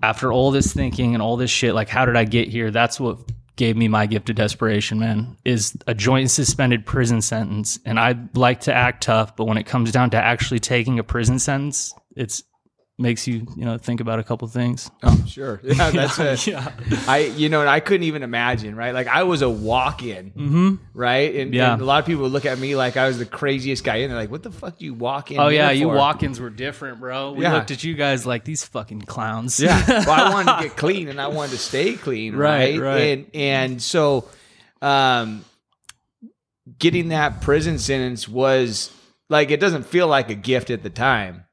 after 0.02 0.32
all 0.32 0.50
this 0.50 0.72
thinking 0.72 1.14
and 1.14 1.22
all 1.22 1.36
this 1.36 1.50
shit, 1.50 1.74
like 1.74 1.88
how 1.88 2.04
did 2.04 2.16
I 2.16 2.24
get 2.24 2.48
here? 2.48 2.70
That's 2.70 3.00
what 3.00 3.18
gave 3.56 3.76
me 3.76 3.88
my 3.88 4.06
gift 4.06 4.30
of 4.30 4.36
desperation, 4.36 4.98
man, 4.98 5.36
is 5.44 5.76
a 5.86 5.94
joint 5.94 6.30
suspended 6.30 6.86
prison 6.86 7.20
sentence. 7.20 7.78
And 7.84 7.98
I 7.98 8.16
like 8.34 8.60
to 8.62 8.72
act 8.72 9.02
tough, 9.02 9.34
but 9.36 9.46
when 9.46 9.58
it 9.58 9.66
comes 9.66 9.90
down 9.90 10.10
to 10.10 10.16
actually 10.16 10.60
taking 10.60 10.98
a 10.98 11.04
prison 11.04 11.38
sentence, 11.38 11.92
it's 12.16 12.44
makes 13.00 13.28
you, 13.28 13.46
you 13.56 13.64
know, 13.64 13.78
think 13.78 14.00
about 14.00 14.18
a 14.18 14.24
couple 14.24 14.48
things. 14.48 14.90
Oh, 15.04 15.24
sure. 15.26 15.60
Yeah, 15.64 15.90
that's 15.90 16.18
a, 16.18 16.50
yeah. 16.50 16.72
I 17.06 17.18
you 17.36 17.48
know, 17.48 17.60
and 17.60 17.70
I 17.70 17.78
couldn't 17.78 18.02
even 18.02 18.24
imagine, 18.24 18.74
right? 18.74 18.92
Like 18.92 19.06
I 19.06 19.22
was 19.22 19.40
a 19.42 19.48
walk-in, 19.48 20.80
right? 20.94 21.32
And, 21.34 21.54
Yeah. 21.54 21.74
and 21.74 21.82
a 21.82 21.84
lot 21.84 22.00
of 22.00 22.06
people 22.06 22.22
would 22.24 22.32
look 22.32 22.44
at 22.44 22.58
me 22.58 22.74
like 22.74 22.96
I 22.96 23.06
was 23.06 23.18
the 23.18 23.24
craziest 23.26 23.84
guy 23.84 23.96
in 23.96 24.10
there. 24.10 24.18
Like, 24.18 24.32
what 24.32 24.42
the 24.42 24.50
fuck 24.50 24.78
do 24.78 24.84
you 24.84 24.94
walk 24.94 25.30
in? 25.30 25.38
Oh 25.38 25.46
yeah, 25.48 25.70
you 25.70 25.86
for? 25.88 25.94
walk-ins 25.94 26.40
were 26.40 26.50
different, 26.50 26.98
bro. 26.98 27.32
We 27.32 27.42
Yeah. 27.44 27.54
looked 27.54 27.70
at 27.70 27.84
you 27.84 27.94
guys 27.94 28.26
like 28.26 28.42
these 28.44 28.64
fucking 28.64 29.02
clowns. 29.02 29.60
Yeah. 29.60 29.80
well, 29.88 30.10
I 30.10 30.32
wanted 30.32 30.56
to 30.56 30.62
get 30.68 30.76
clean 30.84 31.08
and 31.08 31.20
I 31.20 31.28
wanted 31.28 31.52
to 31.52 31.58
stay 31.58 31.94
clean, 31.94 32.34
right? 32.34 32.78
Right, 32.78 32.80
right. 32.80 33.00
And 33.00 33.26
and 33.34 33.82
so, 33.82 34.28
um, 34.82 35.44
getting 36.78 37.08
that 37.08 37.40
prison 37.40 37.78
sentence 37.78 38.28
was 38.28 38.90
like 39.28 39.50
it 39.50 39.60
doesn't 39.60 39.84
feel 39.86 40.08
like 40.08 40.30
a 40.30 40.34
gift 40.34 40.70
at 40.70 40.82
the 40.82 40.90
time, 40.90 41.44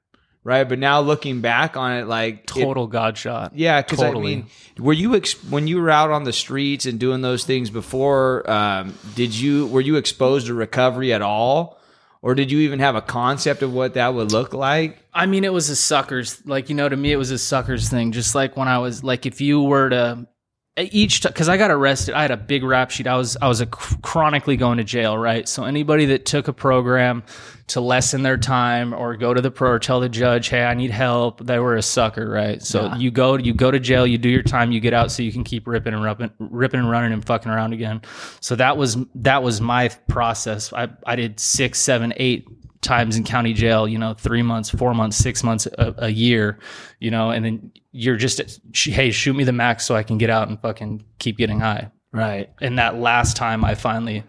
right? 0.45 0.63
But 0.63 0.79
now 0.79 1.01
looking 1.01 1.41
back 1.41 1.75
on 1.75 1.91
it, 1.97 2.07
like 2.07 2.35
it- 2.35 2.47
total 2.47 2.87
god 2.87 3.17
shot. 3.17 3.51
Yeah, 3.55 3.81
because 3.81 3.99
Totally. 3.99 4.31
I 4.31 4.35
mean, 4.37 4.45
were 4.79 4.93
you 4.93 5.15
ex- 5.15 5.43
when 5.49 5.67
you 5.67 5.81
were 5.81 5.89
out 5.89 6.11
on 6.11 6.23
the 6.23 6.31
streets 6.31 6.85
and 6.85 6.97
doing 6.97 7.19
those 7.21 7.43
things 7.43 7.69
before? 7.69 8.49
Um, 8.49 8.93
did 9.15 9.35
you 9.35 9.67
were 9.67 9.81
you 9.81 9.97
exposed 9.97 10.47
to 10.47 10.53
recovery 10.53 11.11
at 11.11 11.21
all, 11.21 11.77
or 12.21 12.35
did 12.35 12.51
you 12.51 12.59
even 12.59 12.79
have 12.79 12.95
a 12.95 13.01
concept 13.01 13.61
of 13.61 13.73
what 13.73 13.95
that 13.95 14.13
would 14.13 14.31
look 14.31 14.53
like? 14.53 14.99
I 15.13 15.25
mean, 15.25 15.43
it 15.43 15.51
was 15.53 15.69
a 15.69 15.75
suckers. 15.75 16.41
Like 16.45 16.69
you 16.69 16.75
know, 16.75 16.87
to 16.87 16.95
me, 16.95 17.11
it 17.11 17.17
was 17.17 17.31
a 17.31 17.37
suckers 17.37 17.89
thing. 17.89 18.11
Just 18.13 18.35
like 18.35 18.55
when 18.55 18.67
I 18.67 18.77
was 18.77 19.03
like, 19.03 19.25
if 19.25 19.41
you 19.41 19.61
were 19.61 19.89
to 19.89 20.27
each 20.77 21.23
because 21.23 21.47
I 21.47 21.55
got 21.55 21.71
arrested, 21.71 22.15
I 22.15 22.21
had 22.21 22.31
a 22.31 22.37
big 22.37 22.61
rap 22.63 22.91
sheet. 22.91 23.07
I 23.07 23.15
was 23.15 23.37
I 23.41 23.47
was 23.47 23.61
a 23.61 23.65
chr- 23.65 23.95
chronically 24.01 24.57
going 24.57 24.77
to 24.77 24.83
jail, 24.83 25.17
right? 25.17 25.47
So 25.47 25.63
anybody 25.63 26.05
that 26.07 26.25
took 26.25 26.49
a 26.49 26.53
program 26.53 27.23
to 27.67 27.79
lessen 27.79 28.23
their 28.23 28.37
time 28.37 28.93
or 28.93 29.15
go 29.15 29.33
to 29.33 29.41
the 29.41 29.49
pro 29.49 29.71
or 29.71 29.79
tell 29.79 30.01
the 30.01 30.09
judge, 30.09 30.49
hey, 30.49 30.65
I 30.65 30.73
need 30.73 30.91
help, 30.91 31.45
they 31.45 31.59
were 31.59 31.77
a 31.77 31.81
sucker, 31.81 32.29
right? 32.29 32.61
So 32.61 32.93
you 32.97 33.09
go 33.09 33.37
you 33.37 33.53
go 33.53 33.71
to 33.71 33.79
jail, 33.79 34.05
you 34.05 34.17
do 34.17 34.29
your 34.29 34.43
time, 34.43 34.73
you 34.73 34.81
get 34.81 34.93
out, 34.93 35.11
so 35.11 35.23
you 35.23 35.31
can 35.31 35.45
keep 35.45 35.65
ripping 35.65 35.93
and 35.93 36.03
ripping, 36.03 36.31
ripping 36.39 36.81
and 36.81 36.91
running 36.91 37.13
and 37.13 37.23
fucking 37.25 37.49
around 37.49 37.71
again. 37.71 38.01
So 38.41 38.57
that 38.57 38.75
was 38.75 38.97
that 39.15 39.43
was 39.43 39.61
my 39.61 39.87
process. 40.09 40.73
I 40.73 40.89
I 41.05 41.15
did 41.15 41.39
six, 41.39 41.79
seven, 41.79 42.13
eight 42.17 42.49
times 42.85 43.17
in 43.17 43.23
county 43.23 43.53
jail, 43.53 43.87
you 43.87 43.97
know, 43.97 44.13
three 44.13 44.41
months, 44.41 44.69
four 44.69 44.93
months, 44.93 45.17
six 45.17 45.43
months, 45.43 45.65
a, 45.65 45.93
a 45.97 46.09
year, 46.09 46.59
you 46.99 47.11
know, 47.11 47.31
and 47.31 47.43
then 47.43 47.71
you're 47.91 48.15
just, 48.15 48.59
hey, 48.73 49.11
shoot 49.11 49.35
me 49.35 49.43
the 49.43 49.51
max 49.51 49.85
so 49.85 49.95
I 49.95 50.03
can 50.03 50.17
get 50.17 50.29
out 50.29 50.47
and 50.47 50.61
fucking 50.61 51.03
keep 51.19 51.37
getting 51.37 51.59
high. 51.59 51.91
Right. 52.11 52.49
And 52.61 52.79
that 52.79 52.97
last 52.97 53.35
time 53.35 53.65
I 53.65 53.75
finally, 53.75 54.23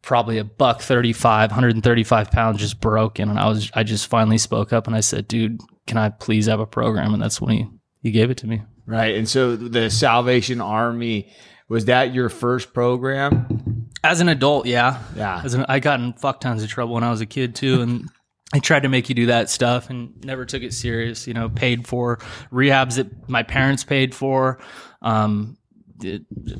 probably 0.00 0.38
a 0.38 0.44
buck 0.44 0.80
35, 0.80 1.50
135 1.50 2.30
pounds 2.30 2.58
just 2.58 2.80
broken. 2.80 3.28
And 3.28 3.38
I 3.38 3.48
was, 3.48 3.70
I 3.74 3.82
just 3.82 4.06
finally 4.06 4.38
spoke 4.38 4.72
up 4.72 4.86
and 4.86 4.96
I 4.96 5.00
said, 5.00 5.28
dude, 5.28 5.60
can 5.86 5.98
I 5.98 6.08
please 6.08 6.46
have 6.46 6.60
a 6.60 6.66
program? 6.66 7.12
And 7.12 7.22
that's 7.22 7.40
when 7.40 7.56
he, 7.56 7.68
he 8.02 8.10
gave 8.10 8.30
it 8.30 8.38
to 8.38 8.46
me. 8.46 8.62
Right. 8.86 9.14
And 9.14 9.28
so 9.28 9.56
the 9.56 9.90
Salvation 9.90 10.60
Army 10.60 11.32
was 11.68 11.86
that 11.86 12.12
your 12.12 12.28
first 12.28 12.74
program? 12.74 13.71
As 14.04 14.20
an 14.20 14.28
adult, 14.28 14.66
yeah. 14.66 14.98
Yeah. 15.16 15.40
As 15.44 15.54
an, 15.54 15.64
I 15.68 15.78
got 15.78 16.00
in 16.00 16.12
fuck 16.14 16.40
tons 16.40 16.62
of 16.62 16.68
trouble 16.68 16.94
when 16.94 17.04
I 17.04 17.10
was 17.10 17.20
a 17.20 17.26
kid 17.26 17.54
too, 17.54 17.80
and 17.82 18.08
I 18.54 18.58
tried 18.58 18.82
to 18.82 18.88
make 18.88 19.08
you 19.08 19.14
do 19.14 19.26
that 19.26 19.48
stuff 19.48 19.90
and 19.90 20.22
never 20.24 20.44
took 20.44 20.62
it 20.62 20.74
serious. 20.74 21.26
You 21.26 21.34
know, 21.34 21.48
paid 21.48 21.86
for 21.86 22.18
rehabs 22.52 22.96
that 22.96 23.28
my 23.28 23.42
parents 23.42 23.84
paid 23.84 24.14
for, 24.14 24.58
um, 25.00 25.56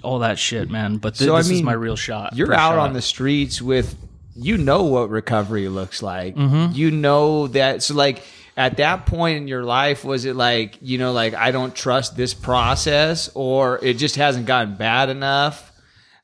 all 0.03 0.21
that 0.21 0.39
shit, 0.39 0.71
man. 0.71 0.99
But 0.99 1.17
th- 1.17 1.29
So, 1.29 1.35
I 1.35 1.39
this 1.39 1.51
is 1.51 1.63
my 1.63 1.73
real 1.73 1.97
shot. 1.97 2.37
You're 2.37 2.53
out 2.55 2.73
shot. 2.75 2.79
on 2.79 2.93
the 2.93 3.03
streets 3.03 3.61
with 3.61 3.97
you 4.35 4.57
know 4.57 4.85
what 4.85 5.11
recovery 5.11 5.69
looks 5.69 6.03
like. 6.03 6.37
Mm-hmm. 6.37 6.73
You 6.75 6.91
know 6.91 7.49
that 7.49 7.83
so 7.83 7.95
like 7.95 8.23
at 8.57 8.77
that 8.77 9.07
point 9.07 9.39
in 9.39 9.49
your 9.49 9.65
life 9.65 10.05
was 10.05 10.25
it 10.25 10.37
like, 10.37 10.79
you 10.81 10.99
know, 10.99 11.13
like 11.13 11.35
I 11.35 11.51
don't 11.51 11.75
trust 11.75 12.17
this 12.17 12.35
process 12.35 13.31
or 13.35 13.79
it 13.83 13.95
just 13.95 14.17
hasn't 14.17 14.47
gotten 14.47 14.77
bad 14.77 15.09
enough? 15.09 15.72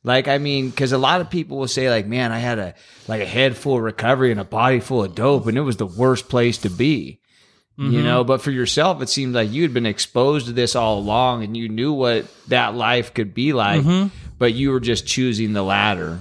Like 0.08 0.26
I 0.26 0.38
mean, 0.38 0.70
because 0.70 0.92
a 0.92 0.98
lot 0.98 1.20
of 1.20 1.28
people 1.28 1.58
will 1.58 1.68
say 1.68 1.90
like, 1.90 2.06
"Man, 2.06 2.32
I 2.32 2.38
had 2.38 2.58
a 2.58 2.74
like 3.06 3.20
a 3.20 3.26
head 3.26 3.56
full 3.56 3.76
of 3.76 3.82
recovery 3.82 4.30
and 4.32 4.40
a 4.40 4.44
body 4.44 4.80
full 4.80 5.04
of 5.04 5.14
dope, 5.14 5.46
and 5.46 5.58
it 5.58 5.60
was 5.60 5.76
the 5.76 5.86
worst 5.86 6.28
place 6.30 6.56
to 6.58 6.70
be." 6.70 7.20
Mm-hmm. 7.78 7.92
You 7.92 8.02
know, 8.02 8.24
but 8.24 8.40
for 8.40 8.50
yourself, 8.50 9.02
it 9.02 9.08
seemed 9.10 9.34
like 9.34 9.52
you 9.52 9.62
had 9.62 9.74
been 9.74 9.86
exposed 9.86 10.46
to 10.46 10.52
this 10.52 10.74
all 10.74 10.98
along, 10.98 11.44
and 11.44 11.54
you 11.56 11.68
knew 11.68 11.92
what 11.92 12.26
that 12.48 12.74
life 12.74 13.12
could 13.14 13.34
be 13.34 13.52
like, 13.52 13.82
Mm-hmm. 13.82 14.08
but 14.38 14.54
you 14.54 14.70
were 14.72 14.80
just 14.80 15.06
choosing 15.06 15.52
the 15.52 15.62
latter. 15.62 16.18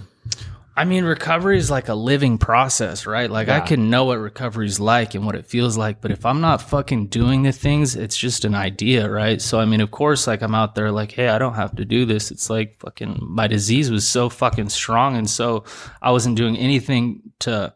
I 0.77 0.85
mean, 0.85 1.05
recovery 1.05 1.57
is 1.57 1.71
like 1.71 1.89
a 1.89 1.95
living 1.95 2.37
process, 2.37 3.07
right? 3.07 3.31
Like 3.31 3.49
I 3.49 3.61
can 3.61 3.89
know 3.89 4.05
what 4.05 4.19
recovery 4.19 4.67
is 4.67 4.79
like 4.79 5.15
and 5.15 5.25
what 5.25 5.33
it 5.33 5.47
feels 5.47 5.75
like, 5.75 6.01
but 6.01 6.11
if 6.11 6.23
I'm 6.23 6.39
not 6.39 6.61
fucking 6.61 7.07
doing 7.07 7.41
the 7.41 7.51
things, 7.51 7.95
it's 7.95 8.15
just 8.15 8.45
an 8.45 8.53
idea, 8.53 9.09
right? 9.09 9.41
So 9.41 9.59
I 9.59 9.65
mean, 9.65 9.81
of 9.81 9.89
course, 9.89 10.27
like 10.27 10.43
I'm 10.43 10.53
out 10.53 10.75
there 10.75 10.91
like, 10.91 11.11
hey, 11.11 11.29
I 11.29 11.39
don't 11.39 11.55
have 11.55 11.75
to 11.77 11.85
do 11.85 12.05
this. 12.05 12.29
It's 12.29 12.51
like 12.51 12.79
fucking 12.79 13.17
my 13.21 13.47
disease 13.47 13.89
was 13.89 14.07
so 14.07 14.29
fucking 14.29 14.69
strong, 14.69 15.17
and 15.17 15.27
so 15.27 15.63
I 15.99 16.11
wasn't 16.11 16.37
doing 16.37 16.55
anything 16.55 17.23
to 17.39 17.73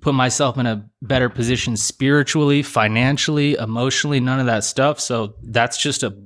put 0.00 0.16
myself 0.16 0.58
in 0.58 0.66
a 0.66 0.90
better 1.02 1.28
position 1.28 1.76
spiritually, 1.76 2.64
financially, 2.64 3.54
emotionally, 3.54 4.18
none 4.18 4.40
of 4.40 4.46
that 4.46 4.64
stuff. 4.64 4.98
So 4.98 5.36
that's 5.44 5.80
just 5.80 6.02
a 6.02 6.16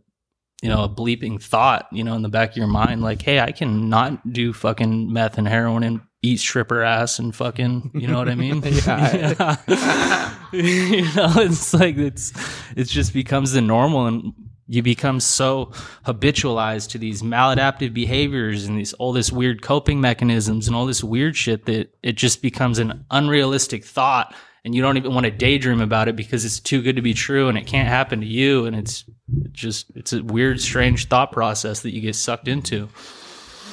you 0.62 0.70
know, 0.70 0.84
a 0.84 0.88
bleeping 0.88 1.42
thought, 1.42 1.86
you 1.92 2.02
know, 2.02 2.14
in 2.14 2.22
the 2.22 2.28
back 2.30 2.52
of 2.52 2.56
your 2.56 2.66
mind, 2.66 3.02
like, 3.02 3.20
hey, 3.20 3.38
I 3.38 3.52
can 3.52 3.90
not 3.90 4.32
do 4.32 4.54
fucking 4.54 5.12
meth 5.12 5.36
and 5.36 5.46
heroin 5.46 5.82
and 5.82 6.00
eat 6.24 6.40
stripper 6.40 6.82
ass 6.82 7.18
and 7.18 7.34
fucking, 7.34 7.90
you 7.94 8.08
know 8.08 8.18
what 8.18 8.28
I 8.28 8.34
mean? 8.34 8.62
Yeah. 8.84 9.56
you 10.52 11.02
know, 11.14 11.32
it's 11.36 11.74
like 11.74 11.96
it's 11.96 12.32
it 12.76 12.84
just 12.84 13.12
becomes 13.12 13.52
the 13.52 13.60
normal 13.60 14.06
and 14.06 14.32
you 14.66 14.82
become 14.82 15.20
so 15.20 15.66
habitualized 16.06 16.90
to 16.90 16.98
these 16.98 17.22
maladaptive 17.22 17.92
behaviors 17.92 18.64
and 18.64 18.78
these 18.78 18.92
all 18.94 19.12
this 19.12 19.30
weird 19.30 19.62
coping 19.62 20.00
mechanisms 20.00 20.66
and 20.66 20.76
all 20.76 20.86
this 20.86 21.04
weird 21.04 21.36
shit 21.36 21.66
that 21.66 21.94
it 22.02 22.12
just 22.12 22.40
becomes 22.40 22.78
an 22.78 23.04
unrealistic 23.10 23.84
thought 23.84 24.34
and 24.64 24.74
you 24.74 24.80
don't 24.80 24.96
even 24.96 25.12
want 25.12 25.24
to 25.24 25.30
daydream 25.30 25.80
about 25.80 26.08
it 26.08 26.16
because 26.16 26.44
it's 26.44 26.60
too 26.60 26.80
good 26.82 26.96
to 26.96 27.02
be 27.02 27.14
true 27.14 27.48
and 27.48 27.58
it 27.58 27.66
can't 27.66 27.88
happen 27.88 28.20
to 28.20 28.26
you 28.26 28.64
and 28.64 28.74
it's 28.74 29.04
just 29.52 29.86
it's 29.94 30.12
a 30.12 30.22
weird 30.22 30.60
strange 30.60 31.08
thought 31.08 31.32
process 31.32 31.80
that 31.80 31.92
you 31.92 32.00
get 32.00 32.14
sucked 32.14 32.48
into 32.48 32.88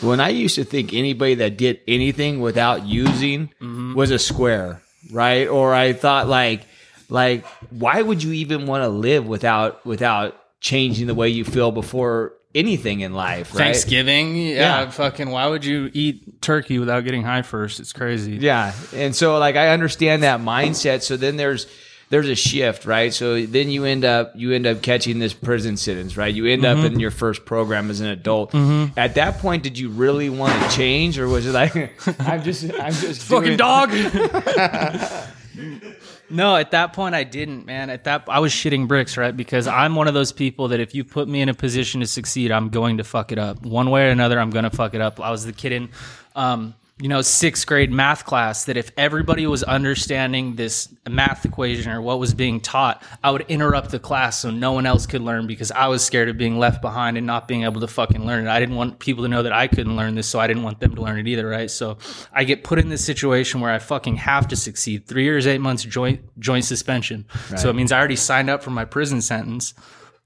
When 0.01 0.19
I 0.19 0.29
used 0.29 0.55
to 0.55 0.63
think 0.63 0.93
anybody 0.93 1.35
that 1.35 1.57
did 1.57 1.79
anything 1.87 2.39
without 2.41 2.85
using 2.85 3.49
Mm-hmm. 3.61 3.93
was 3.95 4.11
a 4.11 4.19
square, 4.19 4.81
right? 5.11 5.47
Or 5.47 5.73
I 5.73 5.93
thought 5.93 6.27
like 6.27 6.65
like 7.09 7.45
why 7.69 8.01
would 8.01 8.23
you 8.23 8.31
even 8.33 8.65
want 8.67 8.83
to 8.83 8.89
live 8.89 9.27
without 9.27 9.85
without 9.85 10.35
changing 10.61 11.07
the 11.07 11.13
way 11.15 11.29
you 11.29 11.43
feel 11.43 11.71
before 11.71 12.33
anything 12.53 12.99
in 13.01 13.13
life, 13.13 13.53
right? 13.53 13.65
Thanksgiving 13.65 14.35
yeah, 14.35 14.81
Yeah. 14.83 14.89
fucking 14.89 15.29
why 15.29 15.47
would 15.47 15.63
you 15.65 15.89
eat 15.93 16.41
turkey 16.41 16.79
without 16.79 17.03
getting 17.05 17.23
high 17.23 17.41
first 17.43 17.79
it's 17.79 17.93
crazy 17.93 18.33
Yeah. 18.37 18.73
And 18.93 19.15
so 19.15 19.37
like 19.39 19.55
I 19.55 19.69
understand 19.69 20.23
that 20.23 20.39
mindset. 20.41 21.01
So 21.01 21.15
then 21.17 21.37
there's 21.37 21.67
there's 22.11 22.27
a 22.27 22.35
shift, 22.35 22.85
right? 22.85 23.13
So 23.13 23.45
then 23.45 23.71
you 23.71 23.85
end 23.85 24.03
up 24.03 24.33
you 24.35 24.51
end 24.51 24.67
up 24.67 24.81
catching 24.81 25.19
this 25.19 25.33
prison 25.33 25.77
sentence, 25.77 26.17
right? 26.17 26.33
You 26.33 26.45
end 26.45 26.65
up 26.65 26.79
in 26.79 26.99
your 26.99 27.09
first 27.09 27.45
program 27.45 27.89
as 27.89 28.01
an 28.01 28.07
adult. 28.07 28.53
At 28.53 29.15
that 29.15 29.37
point, 29.39 29.63
did 29.63 29.79
you 29.79 29.89
really 29.89 30.29
want 30.29 30.61
to 30.61 30.69
change, 30.75 31.17
or 31.17 31.29
was 31.29 31.47
it 31.47 31.53
like 31.53 31.73
I'm 32.19 32.43
just 32.43 32.65
I'm 32.73 32.93
just 32.93 33.23
fucking 33.23 33.55
dog. 33.55 33.91
no, 36.29 36.57
at 36.57 36.71
that 36.71 36.91
point 36.91 37.15
I 37.15 37.23
didn't, 37.23 37.65
man. 37.65 37.89
At 37.89 38.03
that 38.03 38.25
I 38.27 38.39
was 38.39 38.51
shitting 38.51 38.89
bricks, 38.89 39.15
right? 39.15 39.35
Because 39.35 39.65
I'm 39.65 39.95
one 39.95 40.09
of 40.09 40.13
those 40.13 40.33
people 40.33 40.67
that 40.67 40.81
if 40.81 40.93
you 40.93 41.05
put 41.05 41.29
me 41.29 41.41
in 41.41 41.47
a 41.47 41.53
position 41.53 42.01
to 42.01 42.07
succeed, 42.07 42.51
I'm 42.51 42.67
going 42.67 42.97
to 42.97 43.05
fuck 43.05 43.31
it 43.31 43.39
up. 43.39 43.65
One 43.65 43.89
way 43.89 44.07
or 44.07 44.09
another, 44.09 44.37
I'm 44.37 44.49
going 44.49 44.65
to 44.65 44.69
fuck 44.69 44.93
it 44.93 45.01
up. 45.01 45.21
I 45.21 45.31
was 45.31 45.45
the 45.45 45.53
kid 45.53 45.71
in 45.71 45.89
um, 46.35 46.75
you 47.01 47.07
know, 47.07 47.23
sixth 47.23 47.65
grade 47.65 47.91
math 47.91 48.25
class 48.25 48.65
that 48.65 48.77
if 48.77 48.91
everybody 48.95 49.47
was 49.47 49.63
understanding 49.63 50.55
this 50.55 50.93
math 51.09 51.43
equation 51.45 51.91
or 51.91 51.99
what 51.99 52.19
was 52.19 52.35
being 52.35 52.61
taught, 52.61 53.01
I 53.23 53.31
would 53.31 53.41
interrupt 53.47 53.89
the 53.89 53.97
class 53.97 54.39
so 54.39 54.51
no 54.51 54.73
one 54.73 54.85
else 54.85 55.07
could 55.07 55.23
learn 55.23 55.47
because 55.47 55.71
I 55.71 55.87
was 55.87 56.05
scared 56.05 56.29
of 56.29 56.37
being 56.37 56.59
left 56.59 56.79
behind 56.79 57.17
and 57.17 57.25
not 57.25 57.47
being 57.47 57.63
able 57.63 57.81
to 57.81 57.87
fucking 57.87 58.23
learn 58.23 58.45
it. 58.45 58.51
I 58.51 58.59
didn't 58.59 58.75
want 58.75 58.99
people 58.99 59.23
to 59.23 59.29
know 59.29 59.41
that 59.41 59.51
I 59.51 59.67
couldn't 59.67 59.95
learn 59.95 60.13
this, 60.13 60.27
so 60.27 60.39
I 60.39 60.45
didn't 60.45 60.61
want 60.61 60.79
them 60.79 60.93
to 60.93 61.01
learn 61.01 61.17
it 61.17 61.27
either, 61.27 61.47
right? 61.47 61.71
So 61.71 61.97
I 62.31 62.43
get 62.43 62.63
put 62.63 62.77
in 62.77 62.89
this 62.89 63.03
situation 63.03 63.61
where 63.61 63.71
I 63.71 63.79
fucking 63.79 64.17
have 64.17 64.47
to 64.49 64.55
succeed. 64.55 65.07
Three 65.07 65.23
years, 65.23 65.47
eight 65.47 65.59
months 65.59 65.83
joint 65.83 66.21
joint 66.37 66.65
suspension. 66.65 67.25
So 67.57 67.71
it 67.71 67.75
means 67.75 67.91
I 67.91 67.97
already 67.97 68.15
signed 68.15 68.51
up 68.51 68.61
for 68.61 68.69
my 68.69 68.85
prison 68.85 69.21
sentence. 69.23 69.73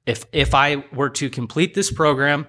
If 0.05 0.25
if 0.33 0.53
I 0.53 0.83
were 0.93 1.09
to 1.11 1.29
complete 1.29 1.73
this 1.73 1.89
program, 1.89 2.47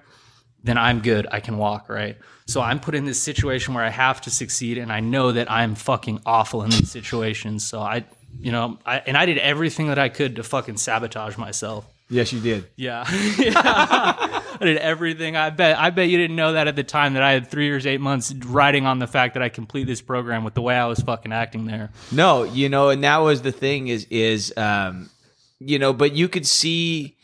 then 0.67 0.77
I'm 0.77 1.01
good. 1.01 1.27
I 1.31 1.39
can 1.39 1.57
walk, 1.57 1.89
right? 1.89 2.17
So 2.45 2.61
I'm 2.61 2.79
put 2.79 2.95
in 2.95 3.05
this 3.05 3.21
situation 3.21 3.73
where 3.73 3.83
I 3.83 3.89
have 3.89 4.21
to 4.21 4.29
succeed, 4.29 4.77
and 4.77 4.91
I 4.91 4.99
know 4.99 5.31
that 5.31 5.51
I'm 5.51 5.75
fucking 5.75 6.21
awful 6.25 6.63
in 6.63 6.69
these 6.69 6.91
situations. 6.91 7.65
So 7.65 7.79
I, 7.79 8.05
you 8.39 8.51
know, 8.51 8.79
I, 8.85 8.99
and 8.99 9.17
I 9.17 9.25
did 9.25 9.37
everything 9.37 9.87
that 9.87 9.99
I 9.99 10.09
could 10.09 10.37
to 10.37 10.43
fucking 10.43 10.77
sabotage 10.77 11.37
myself. 11.37 11.85
Yes, 12.09 12.31
you 12.31 12.39
did. 12.39 12.67
Yeah, 12.77 13.03
yeah. 13.37 13.51
I 14.59 14.59
did 14.61 14.77
everything. 14.77 15.35
I 15.35 15.49
bet. 15.49 15.77
I 15.77 15.89
bet 15.89 16.07
you 16.07 16.17
didn't 16.17 16.37
know 16.37 16.53
that 16.53 16.67
at 16.67 16.77
the 16.77 16.83
time 16.83 17.15
that 17.15 17.23
I 17.23 17.33
had 17.33 17.51
three 17.51 17.65
years, 17.65 17.85
eight 17.85 17.99
months 17.99 18.33
riding 18.33 18.85
on 18.85 18.99
the 18.99 19.07
fact 19.07 19.33
that 19.33 19.43
I 19.43 19.49
complete 19.49 19.87
this 19.87 20.01
program 20.01 20.45
with 20.45 20.53
the 20.53 20.61
way 20.61 20.75
I 20.75 20.85
was 20.85 20.99
fucking 21.01 21.33
acting 21.33 21.65
there. 21.65 21.91
No, 22.13 22.43
you 22.43 22.69
know, 22.69 22.89
and 22.89 23.03
that 23.03 23.17
was 23.17 23.41
the 23.41 23.51
thing 23.51 23.89
is 23.89 24.07
is 24.09 24.53
um, 24.55 25.09
you 25.59 25.79
know, 25.79 25.91
but 25.91 26.13
you 26.13 26.29
could 26.29 26.47
see 26.47 27.16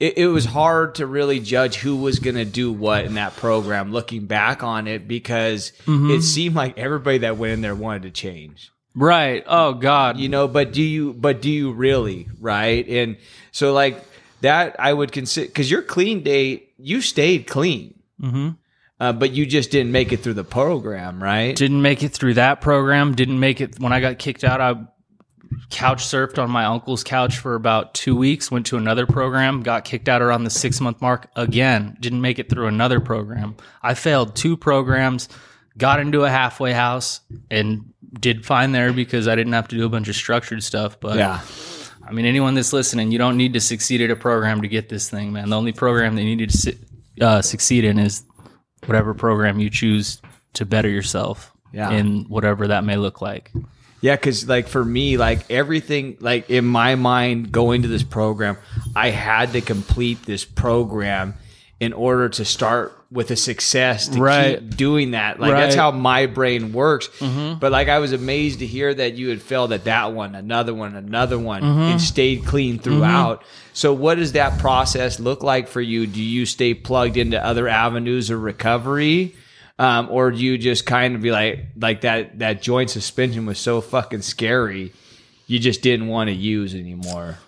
it, 0.00 0.18
it 0.18 0.26
was 0.26 0.44
hard 0.44 0.96
to 0.96 1.06
really 1.06 1.38
judge 1.40 1.76
who 1.76 1.96
was 1.96 2.18
going 2.18 2.36
to 2.36 2.44
do 2.44 2.72
what 2.72 3.04
in 3.04 3.14
that 3.14 3.36
program 3.36 3.92
looking 3.92 4.26
back 4.26 4.62
on 4.62 4.86
it 4.88 5.06
because 5.06 5.72
it 5.86 6.22
seemed 6.22 6.54
like 6.56 6.76
everybody 6.78 7.18
that 7.18 7.36
went 7.36 7.52
in 7.52 7.60
there 7.60 7.74
wanted 7.74 8.02
to 8.02 8.10
change 8.10 8.70
Right. 8.96 9.42
Oh 9.46 9.74
God. 9.74 10.18
you 10.18 10.28
know 10.28 10.46
but 10.48 10.72
do 10.72 10.82
you 10.82 11.12
but 11.14 11.42
do 11.42 11.50
you 11.50 11.72
really 11.72 12.28
right 12.40 12.86
and 12.88 13.16
so 13.52 13.72
like 13.72 14.04
that 14.40 14.76
i 14.78 14.92
would 14.92 15.10
consider 15.12 15.46
because 15.46 15.70
your 15.70 15.82
clean 15.82 16.22
date 16.22 16.72
you 16.78 17.00
stayed 17.00 17.46
clean 17.46 17.98
hmm 18.20 18.50
uh, 19.00 19.12
but 19.12 19.32
you 19.32 19.44
just 19.44 19.72
didn't 19.72 19.90
make 19.90 20.12
it 20.12 20.18
through 20.18 20.34
the 20.34 20.44
program 20.44 21.20
right 21.22 21.56
Didn't 21.56 21.82
make 21.82 22.04
it 22.04 22.10
through 22.10 22.34
that 22.34 22.60
program. 22.60 23.14
Didn't 23.16 23.40
make 23.40 23.60
it 23.60 23.80
when 23.80 23.92
I 23.92 23.98
got 24.00 24.18
kicked 24.18 24.44
out. 24.44 24.60
I 24.60 24.76
couch 25.70 26.04
surfed 26.04 26.38
on 26.42 26.50
my 26.50 26.64
uncle's 26.64 27.04
couch 27.04 27.38
for 27.38 27.54
about 27.54 27.94
two 27.94 28.16
weeks. 28.16 28.50
Went 28.50 28.66
to 28.66 28.76
another 28.76 29.06
program. 29.06 29.62
Got 29.62 29.84
kicked 29.84 30.08
out 30.08 30.22
around 30.22 30.44
the 30.44 30.50
six 30.50 30.80
month 30.80 31.00
mark 31.00 31.28
again. 31.36 31.96
Didn't 32.00 32.20
make 32.20 32.38
it 32.38 32.48
through 32.48 32.66
another 32.66 33.00
program. 33.00 33.56
I 33.82 33.94
failed 33.94 34.36
two 34.36 34.56
programs. 34.56 35.28
Got 35.76 36.00
into 36.00 36.24
a 36.24 36.30
halfway 36.30 36.72
house 36.72 37.20
and 37.50 37.92
did 38.20 38.46
fine 38.46 38.72
there 38.72 38.92
because 38.92 39.26
I 39.26 39.34
didn't 39.34 39.54
have 39.54 39.68
to 39.68 39.76
do 39.76 39.84
a 39.84 39.88
bunch 39.88 40.08
of 40.08 40.14
structured 40.14 40.62
stuff. 40.62 40.98
But 41.00 41.16
yeah 41.16 41.40
I 42.06 42.12
mean, 42.12 42.26
anyone 42.26 42.54
that's 42.54 42.74
listening, 42.74 43.12
you 43.12 43.18
don't 43.18 43.38
need 43.38 43.54
to 43.54 43.60
succeed 43.60 44.02
at 44.02 44.10
a 44.10 44.16
program 44.16 44.60
to 44.60 44.68
get 44.68 44.90
this 44.90 45.08
thing, 45.08 45.32
man. 45.32 45.48
The 45.48 45.56
only 45.56 45.72
program 45.72 46.16
that 46.16 46.22
you 46.22 46.36
need 46.36 46.50
to 46.50 46.76
uh, 47.22 47.40
succeed 47.40 47.82
in 47.84 47.98
is 47.98 48.22
whatever 48.84 49.14
program 49.14 49.58
you 49.58 49.70
choose 49.70 50.20
to 50.52 50.66
better 50.66 50.88
yourself 50.90 51.50
Yeah. 51.72 51.90
in 51.90 52.24
whatever 52.24 52.68
that 52.68 52.84
may 52.84 52.96
look 52.96 53.22
like. 53.22 53.52
Yeah, 54.04 54.16
because 54.16 54.46
like 54.46 54.68
for 54.68 54.84
me, 54.84 55.16
like 55.16 55.50
everything, 55.50 56.18
like 56.20 56.50
in 56.50 56.66
my 56.66 56.94
mind, 56.94 57.50
going 57.52 57.80
to 57.82 57.88
this 57.88 58.02
program, 58.02 58.58
I 58.94 59.08
had 59.08 59.54
to 59.54 59.62
complete 59.62 60.26
this 60.26 60.44
program 60.44 61.32
in 61.80 61.94
order 61.94 62.28
to 62.28 62.44
start 62.44 62.92
with 63.10 63.30
a 63.30 63.36
success 63.36 64.08
to 64.08 64.20
Right. 64.20 64.60
keep 64.60 64.76
doing 64.76 65.12
that. 65.12 65.40
Like 65.40 65.52
that's 65.52 65.74
how 65.74 65.90
my 65.90 66.26
brain 66.26 66.74
works. 66.74 67.08
Mm-hmm. 67.18 67.60
But 67.60 67.72
like 67.72 67.88
I 67.88 67.98
was 67.98 68.12
amazed 68.12 68.58
to 68.58 68.66
hear 68.66 68.92
that 68.92 69.14
you 69.14 69.30
had 69.30 69.40
failed 69.40 69.72
at 69.72 69.84
that 69.84 70.12
one, 70.12 70.34
another 70.34 70.74
one, 70.74 70.96
another 70.96 71.38
one, 71.38 71.64
and 71.64 71.78
mm-hmm. 71.78 71.96
stayed 71.96 72.44
clean 72.44 72.74
mm-hmm. 72.74 72.82
throughout. 72.82 73.42
So 73.72 73.94
what 73.94 74.16
does 74.16 74.32
that 74.32 74.58
process 74.58 75.18
look 75.18 75.42
like 75.42 75.66
for 75.66 75.80
you? 75.80 76.06
Do 76.06 76.22
you 76.22 76.44
stay 76.44 76.74
plugged 76.74 77.16
into 77.16 77.42
other 77.42 77.68
avenues 77.68 78.28
of 78.28 78.42
recovery? 78.42 79.34
Um, 79.78 80.08
or 80.10 80.30
do 80.30 80.38
you 80.38 80.56
just 80.56 80.86
kind 80.86 81.14
of 81.14 81.22
be 81.22 81.30
like 81.30 81.66
like 81.76 82.02
that 82.02 82.38
that 82.38 82.62
joint 82.62 82.90
suspension 82.90 83.46
was 83.46 83.58
so 83.58 83.80
fucking 83.80 84.22
scary 84.22 84.92
you 85.46 85.58
just 85.58 85.82
didn't 85.82 86.08
want 86.08 86.28
to 86.28 86.34
use 86.34 86.74
anymore 86.74 87.38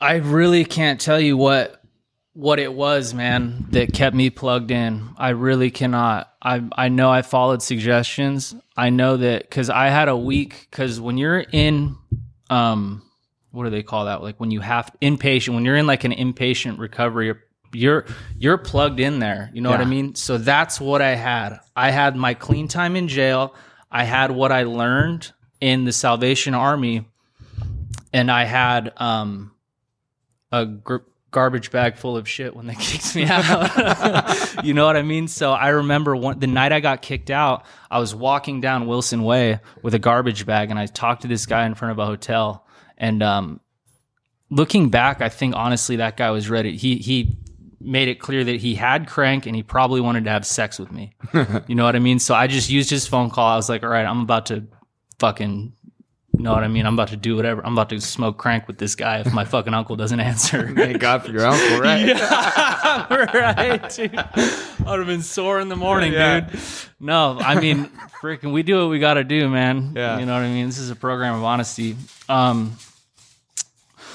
I 0.00 0.14
really 0.14 0.64
can't 0.64 1.00
tell 1.00 1.20
you 1.20 1.36
what 1.36 1.80
what 2.32 2.58
it 2.58 2.72
was, 2.72 3.12
man, 3.12 3.66
that 3.70 3.92
kept 3.92 4.16
me 4.16 4.30
plugged 4.30 4.70
in. 4.70 5.10
I 5.18 5.30
really 5.30 5.70
cannot. 5.70 6.32
I 6.40 6.62
I 6.72 6.88
know 6.88 7.10
I 7.10 7.22
followed 7.22 7.62
suggestions. 7.62 8.54
I 8.76 8.90
know 8.90 9.18
that 9.18 9.42
because 9.42 9.68
I 9.68 9.88
had 9.88 10.08
a 10.08 10.16
week. 10.16 10.68
Because 10.70 11.00
when 11.00 11.18
you're 11.18 11.40
in, 11.40 11.96
um, 12.48 13.02
what 13.50 13.64
do 13.64 13.70
they 13.70 13.82
call 13.82 14.06
that? 14.06 14.22
Like 14.22 14.40
when 14.40 14.50
you 14.50 14.60
have 14.60 14.90
inpatient. 15.02 15.54
When 15.54 15.66
you're 15.66 15.76
in 15.76 15.86
like 15.86 16.04
an 16.04 16.12
inpatient 16.12 16.78
recovery, 16.78 17.34
you're 17.72 18.06
you're, 18.38 18.58
plugged 18.58 19.00
in 19.00 19.18
there. 19.18 19.50
You 19.52 19.60
know 19.60 19.70
what 19.70 19.80
I 19.80 19.84
mean? 19.84 20.14
So 20.14 20.38
that's 20.38 20.80
what 20.80 21.02
I 21.02 21.14
had. 21.14 21.60
I 21.76 21.90
had 21.90 22.16
my 22.16 22.34
clean 22.34 22.68
time 22.68 22.96
in 22.96 23.08
jail. 23.08 23.54
I 23.90 24.04
had 24.04 24.30
what 24.30 24.52
I 24.52 24.64
learned 24.64 25.32
in 25.60 25.84
the 25.84 25.92
Salvation 25.92 26.54
Army, 26.54 27.06
and 28.12 28.30
I 28.30 28.44
had 28.44 28.92
um 28.96 29.52
a 30.52 30.66
gr- 30.66 30.98
garbage 31.30 31.70
bag 31.70 31.96
full 31.96 32.16
of 32.16 32.28
shit 32.28 32.54
when 32.54 32.66
they 32.66 32.74
kicked 32.78 33.14
me 33.14 33.24
out. 33.24 34.64
you 34.64 34.74
know 34.74 34.86
what 34.86 34.96
I 34.96 35.02
mean? 35.02 35.28
So 35.28 35.52
I 35.52 35.68
remember 35.68 36.16
one, 36.16 36.38
the 36.38 36.46
night 36.46 36.72
I 36.72 36.80
got 36.80 37.02
kicked 37.02 37.30
out, 37.30 37.64
I 37.90 37.98
was 37.98 38.14
walking 38.14 38.60
down 38.60 38.86
Wilson 38.86 39.22
Way 39.22 39.60
with 39.82 39.94
a 39.94 39.98
garbage 39.98 40.46
bag 40.46 40.70
and 40.70 40.78
I 40.78 40.86
talked 40.86 41.22
to 41.22 41.28
this 41.28 41.46
guy 41.46 41.66
in 41.66 41.74
front 41.74 41.92
of 41.92 41.98
a 41.98 42.06
hotel. 42.06 42.66
And 42.98 43.22
um, 43.22 43.60
looking 44.50 44.90
back, 44.90 45.20
I 45.20 45.28
think 45.28 45.54
honestly 45.56 45.96
that 45.96 46.16
guy 46.16 46.30
was 46.30 46.50
ready. 46.50 46.76
He, 46.76 46.96
he, 46.96 47.38
made 47.80 48.08
it 48.08 48.16
clear 48.16 48.44
that 48.44 48.56
he 48.60 48.74
had 48.74 49.08
crank 49.08 49.46
and 49.46 49.56
he 49.56 49.62
probably 49.62 50.00
wanted 50.00 50.24
to 50.24 50.30
have 50.30 50.44
sex 50.46 50.78
with 50.78 50.92
me. 50.92 51.14
you 51.66 51.74
know 51.74 51.84
what 51.84 51.96
I 51.96 51.98
mean? 51.98 52.18
So 52.18 52.34
I 52.34 52.46
just 52.46 52.68
used 52.68 52.90
his 52.90 53.06
phone 53.06 53.30
call. 53.30 53.46
I 53.46 53.56
was 53.56 53.68
like, 53.68 53.82
all 53.82 53.88
right, 53.88 54.04
I'm 54.04 54.20
about 54.20 54.46
to 54.46 54.66
fucking 55.18 55.72
you 56.40 56.44
know 56.44 56.52
what 56.54 56.62
I 56.62 56.68
mean? 56.68 56.86
I'm 56.86 56.94
about 56.94 57.08
to 57.08 57.16
do 57.16 57.36
whatever. 57.36 57.64
I'm 57.66 57.72
about 57.74 57.90
to 57.90 58.00
smoke 58.00 58.38
crank 58.38 58.66
with 58.66 58.78
this 58.78 58.94
guy 58.94 59.18
if 59.18 59.32
my 59.32 59.44
fucking 59.44 59.74
uncle 59.74 59.96
doesn't 59.96 60.20
answer. 60.20 60.72
Thank 60.74 60.98
God 60.98 61.22
for 61.24 61.32
your 61.32 61.44
uncle, 61.44 61.80
right? 61.80 62.08
right, 63.10 63.90
dude. 63.90 64.16
I 64.16 64.84
would 64.86 65.00
have 65.00 65.06
been 65.06 65.22
sore 65.22 65.60
in 65.60 65.68
the 65.68 65.76
morning, 65.76 66.12
Yeah. 66.14 66.40
dude. 66.40 66.60
No, 66.98 67.36
I 67.38 67.60
mean, 67.60 67.90
freaking, 68.22 68.52
we 68.52 68.62
do 68.62 68.78
what 68.78 68.88
we 68.90 69.00
got 69.00 69.14
to 69.14 69.24
do, 69.24 69.50
man. 69.50 69.92
Yeah. 69.94 70.18
You 70.18 70.24
know 70.24 70.32
what 70.34 70.42
I 70.42 70.48
mean? 70.48 70.66
This 70.66 70.78
is 70.78 70.90
a 70.90 70.96
program 70.96 71.34
of 71.34 71.44
honesty. 71.44 71.96
Um, 72.28 72.78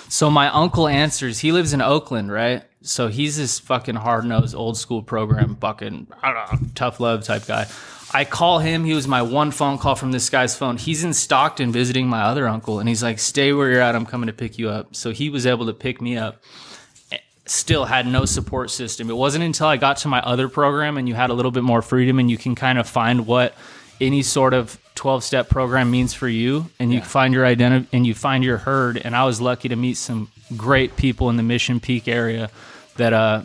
so 0.09 0.31
my 0.31 0.47
uncle 0.47 0.87
answers. 0.87 1.39
He 1.39 1.51
lives 1.51 1.73
in 1.73 1.81
Oakland, 1.81 2.31
right? 2.31 2.63
So 2.85 3.07
he's 3.07 3.37
this 3.37 3.59
fucking 3.59 3.95
hard 3.95 4.25
nosed, 4.25 4.55
old 4.55 4.77
school 4.77 5.01
program, 5.01 5.55
fucking 5.55 6.07
I 6.21 6.33
don't 6.33 6.61
know, 6.61 6.69
tough 6.75 6.99
love 6.99 7.23
type 7.23 7.45
guy. 7.45 7.67
I 8.13 8.23
call 8.23 8.59
him. 8.59 8.85
He 8.85 8.93
was 8.93 9.07
my 9.07 9.21
one 9.21 9.51
phone 9.51 9.77
call 9.77 9.95
from 9.95 10.11
this 10.11 10.29
guy's 10.29 10.55
phone. 10.55 10.77
He's 10.77 11.03
in 11.03 11.13
Stockton 11.13 11.71
visiting 11.71 12.07
my 12.07 12.21
other 12.21 12.47
uncle, 12.47 12.79
and 12.79 12.87
he's 12.87 13.03
like, 13.03 13.19
"Stay 13.19 13.51
where 13.51 13.69
you're 13.69 13.81
at. 13.81 13.95
I'm 13.95 14.05
coming 14.05 14.27
to 14.27 14.33
pick 14.33 14.57
you 14.57 14.69
up." 14.69 14.95
So 14.95 15.11
he 15.11 15.29
was 15.29 15.45
able 15.45 15.65
to 15.65 15.73
pick 15.73 16.01
me 16.01 16.17
up. 16.17 16.41
Eh, 17.11 17.17
still 17.45 17.85
had 17.85 18.07
no 18.07 18.25
support 18.25 18.71
system. 18.71 19.09
It 19.09 19.17
wasn't 19.17 19.43
until 19.43 19.67
I 19.67 19.77
got 19.77 19.97
to 19.97 20.07
my 20.07 20.21
other 20.21 20.47
program 20.47 20.97
and 20.97 21.09
you 21.09 21.15
had 21.15 21.29
a 21.29 21.33
little 21.33 21.51
bit 21.51 21.63
more 21.63 21.81
freedom 21.81 22.19
and 22.19 22.29
you 22.29 22.37
can 22.37 22.55
kind 22.55 22.79
of 22.79 22.87
find 22.87 23.27
what 23.27 23.55
any 23.99 24.21
sort 24.21 24.53
of 24.53 24.79
12 24.95 25.23
step 25.23 25.49
program 25.49 25.91
means 25.91 26.13
for 26.13 26.27
you 26.27 26.69
and 26.79 26.93
you 26.93 27.01
find 27.01 27.33
your 27.33 27.45
identity 27.45 27.87
and 27.91 28.05
you 28.05 28.13
find 28.13 28.43
your 28.43 28.57
herd 28.57 28.97
and 28.97 29.15
I 29.15 29.25
was 29.25 29.39
lucky 29.41 29.69
to 29.69 29.75
meet 29.75 29.95
some 29.95 30.29
great 30.55 30.95
people 30.95 31.29
in 31.29 31.37
the 31.37 31.43
Mission 31.43 31.79
Peak 31.79 32.07
area 32.07 32.49
that 32.97 33.13
uh 33.13 33.43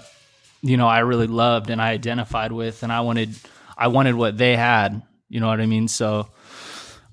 you 0.63 0.77
know 0.77 0.87
I 0.87 1.01
really 1.01 1.27
loved 1.27 1.71
and 1.71 1.81
I 1.81 1.91
identified 1.91 2.53
with 2.53 2.83
and 2.83 2.93
I 2.93 3.01
wanted 3.01 3.35
I 3.77 3.89
wanted 3.89 4.15
what 4.15 4.37
they 4.37 4.57
had 4.57 5.03
you 5.29 5.39
know 5.39 5.47
what 5.47 5.61
I 5.61 5.67
mean? 5.67 5.87
So 5.87 6.29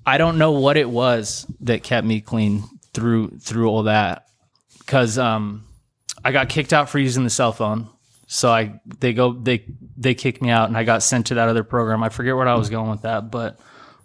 I 0.04 0.18
don't 0.18 0.38
know 0.38 0.52
what 0.52 0.76
it 0.76 0.90
was 0.90 1.46
that 1.60 1.82
kept 1.82 2.06
me 2.06 2.20
clean 2.20 2.64
through 2.92 3.38
through 3.38 3.68
all 3.68 3.84
that 3.84 4.26
cuz 4.86 5.18
um 5.18 5.64
I 6.24 6.32
got 6.32 6.48
kicked 6.48 6.72
out 6.72 6.88
for 6.88 6.98
using 6.98 7.24
the 7.24 7.30
cell 7.30 7.52
phone. 7.52 7.88
So 8.26 8.50
I 8.50 8.80
they 9.00 9.12
go 9.12 9.32
they 9.32 9.64
they 9.96 10.14
kicked 10.14 10.42
me 10.42 10.50
out 10.50 10.68
and 10.68 10.76
I 10.76 10.84
got 10.84 11.02
sent 11.02 11.26
to 11.26 11.34
that 11.34 11.48
other 11.48 11.64
program. 11.64 12.02
I 12.02 12.08
forget 12.08 12.36
where 12.36 12.48
I 12.48 12.54
was 12.54 12.70
going 12.70 12.90
with 12.90 13.02
that 13.02 13.30
but 13.30 13.58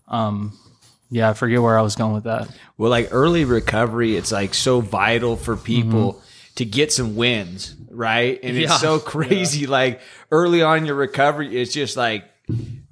um 0.08 0.58
yeah 1.10 1.30
I 1.30 1.34
forget 1.34 1.62
where 1.62 1.78
I 1.78 1.82
was 1.82 1.96
going 1.96 2.14
with 2.14 2.26
that. 2.26 2.50
Well, 2.78 2.90
like 2.90 3.10
early 3.12 3.46
recovery, 3.46 4.16
it's 4.16 4.32
like 4.32 4.54
so 4.54 4.80
vital 4.80 5.36
for 5.38 5.56
people 5.56 6.22
to 6.56 6.66
get 6.66 6.92
some 6.92 7.16
wins, 7.16 7.76
right? 7.90 8.40
And. 8.44 8.56
Yeah. 8.56 8.66
it's 8.66 8.80
so 8.82 9.00
crazy. 9.14 9.68
Like 9.68 10.02
early 10.32 10.62
on 10.62 10.80
in 10.80 10.86
your 10.86 10.96
recovery, 10.96 11.56
it's 11.60 11.74
just 11.74 11.98
like 11.98 12.26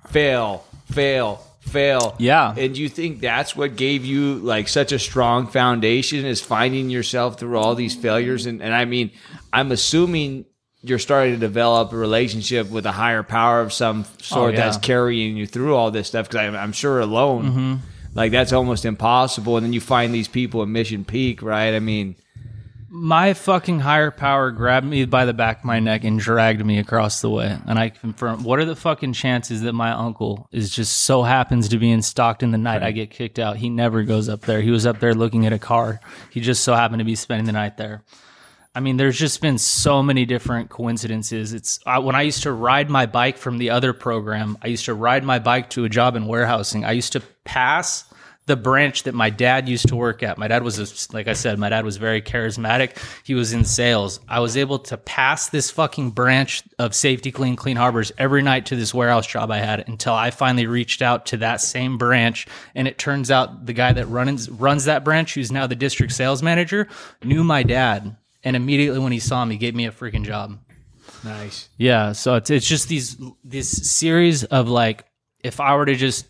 fail, 0.08 0.63
fail, 0.91 1.43
fail. 1.62 2.15
Yeah. 2.19 2.54
And 2.58 2.78
you 2.78 2.89
think 2.89 3.21
that's 3.21 3.56
what 3.56 3.76
gave 3.76 4.06
you 4.06 4.36
like 4.36 4.67
such 4.67 4.91
a 4.91 5.00
strong 5.00 5.47
foundation 5.47 6.26
is 6.26 6.41
finding 6.41 6.89
yourself 6.89 7.39
through 7.39 7.58
all 7.58 7.76
these 7.76 7.95
failures. 7.95 8.45
And, 8.45 8.62
and 8.62 8.74
I 8.74 8.86
mean, 8.86 9.12
I'm 9.54 9.71
assuming 9.71 10.45
you're 10.84 11.00
starting 11.00 11.34
to 11.36 11.39
develop 11.39 11.93
a 11.93 11.95
relationship 11.95 12.69
with 12.71 12.86
a 12.88 12.91
higher 12.91 13.21
power 13.24 13.62
of 13.62 13.71
some 13.71 14.04
sort 14.19 14.54
Oh, 14.56 14.58
yeah. 14.58 14.63
that's 14.65 14.78
carrying 14.78 15.38
you 15.38 15.45
through 15.45 15.76
all 15.76 15.91
this 15.91 16.08
stuff. 16.08 16.28
Cause 16.30 16.38
I'm, 16.38 16.56
I'm 16.56 16.71
sure 16.71 17.00
alone, 17.00 17.43
Mm-hmm. 17.45 17.76
like 18.15 18.32
that's 18.32 18.52
almost 18.52 18.84
impossible. 18.84 19.58
And 19.58 19.65
then 19.65 19.74
you 19.74 19.82
find 19.82 20.12
these 20.13 20.28
people 20.28 20.63
at 20.63 20.67
Mission 20.67 21.06
Peak, 21.06 21.43
right? 21.43 21.76
I 21.76 21.80
mean, 21.80 22.15
my 22.93 23.34
fucking 23.34 23.80
higher 23.80 24.12
power 24.12 24.51
grabbed 24.51 24.86
me 24.86 25.06
by 25.06 25.23
the 25.23 25.34
back 25.34 25.60
of 25.60 25.63
my 25.63 25.80
neck 25.80 26.04
and 26.04 26.19
dragged 26.19 26.65
me 26.65 26.77
across 26.77 27.21
the 27.21 27.30
way. 27.30 27.58
And 27.65 27.80
I 27.80 27.88
confirm, 27.88 28.43
what 28.43 28.60
are 28.60 28.65
the 28.65 28.75
fucking 28.75 29.13
chances 29.13 29.62
that 29.62 29.71
my 29.71 29.91
uncle 29.91 30.49
is 30.51 30.69
just 30.69 30.97
so 30.97 31.23
happens 31.23 31.69
to 31.69 31.77
be 31.77 31.89
in 31.89 32.01
Stockton 32.01 32.51
the 32.51 32.58
night 32.58 32.84
I 32.84 32.91
get 32.91 33.10
kicked 33.10 33.39
out? 33.39 33.56
He 33.56 33.69
never 33.69 34.04
goes 34.04 34.27
up 34.27 34.41
there. 34.41 34.60
He 34.60 34.71
was 34.71 34.86
up 34.86 34.99
there 34.99 35.13
looking 35.13 35.45
at 35.45 35.54
a 35.54 35.60
car. 35.60 36.01
He 36.32 36.41
just 36.41 36.65
so 36.65 36.75
happened 36.75 36.99
to 36.99 37.06
be 37.06 37.15
spending 37.15 37.45
the 37.45 37.54
night 37.54 37.77
there. 37.77 38.04
I 38.75 38.82
mean, 38.82 38.97
there's 38.97 39.17
just 39.17 39.41
been 39.41 39.58
so 39.58 40.04
many 40.04 40.25
different 40.25 40.69
coincidences. 40.69 41.54
It's 41.54 41.80
I, 41.86 41.99
when 41.99 42.15
I 42.15 42.23
used 42.23 42.43
to 42.43 42.51
ride 42.51 42.89
my 42.89 43.06
bike 43.06 43.38
from 43.38 43.58
the 43.58 43.69
other 43.69 43.93
program. 43.93 44.58
I 44.62 44.67
used 44.67 44.86
to 44.86 44.93
ride 44.93 45.23
my 45.23 45.39
bike 45.39 45.69
to 45.71 45.86
a 45.86 45.89
job 45.89 46.17
in 46.17 46.25
warehousing. 46.25 46.84
I 46.84 46.91
used 46.91 47.13
to 47.13 47.21
pass 47.45 48.04
the 48.52 48.58
branch 48.58 49.04
that 49.04 49.16
my 49.16 49.30
dad 49.30 49.70
used 49.70 49.88
to 49.88 49.96
work 49.96 50.24
at. 50.24 50.38
My 50.38 50.50
dad 50.50 50.62
was, 50.62 50.78
a, 50.78 51.16
like 51.16 51.30
I 51.30 51.34
said, 51.34 51.58
my 51.58 51.70
dad 51.70 51.86
was 51.86 51.96
very 51.96 52.22
charismatic. 52.22 52.98
He 53.24 53.34
was 53.34 53.54
in 53.54 53.64
sales. 53.64 54.20
I 54.28 54.42
was 54.42 54.58
able 54.58 54.80
to 54.80 54.98
pass 54.98 55.48
this 55.48 55.72
fucking 55.72 56.10
branch 56.10 56.64
of 56.78 56.94
Safety-Kleen 56.94 57.56
Clean 57.56 57.78
Harbors 57.78 58.12
every 58.18 58.42
night 58.42 58.66
to 58.66 58.76
this 58.76 58.94
warehouse 58.94 59.26
job 59.26 59.52
I 59.52 59.60
had 59.60 59.88
until 59.88 60.14
I 60.14 60.32
finally 60.32 60.68
reached 60.68 61.02
out 61.02 61.28
to 61.28 61.38
that 61.38 61.62
same 61.62 61.98
branch. 61.98 62.46
And 62.76 62.90
it 62.90 62.98
turns 62.98 63.32
out 63.32 63.66
the 63.66 63.72
guy 63.72 63.94
that 63.94 64.08
runs 64.08 64.50
runs 64.50 64.84
that 64.84 65.06
branch, 65.06 65.36
who's 65.36 65.50
now 65.50 65.66
the 65.66 65.76
district 65.78 66.12
sales 66.12 66.44
manager, 66.44 66.90
knew 67.24 67.46
my 67.46 67.64
dad. 67.64 68.18
And 68.44 68.58
immediately 68.58 69.00
when 69.00 69.14
he 69.14 69.20
saw 69.20 69.46
me, 69.46 69.56
gave 69.56 69.76
me 69.76 69.86
a 69.86 69.92
freaking 69.94 70.26
job. 70.26 70.60
nice. 71.24 71.70
Yeah, 71.78 72.12
so 72.12 72.36
it's 72.36 72.50
it's 72.50 72.68
just 72.68 72.90
these 72.90 73.16
this 73.46 73.70
series 73.70 74.44
of 74.44 74.68
like 74.68 75.06
if 75.42 75.62
I 75.62 75.78
were 75.78 75.86
to 75.86 75.96
just 75.96 76.28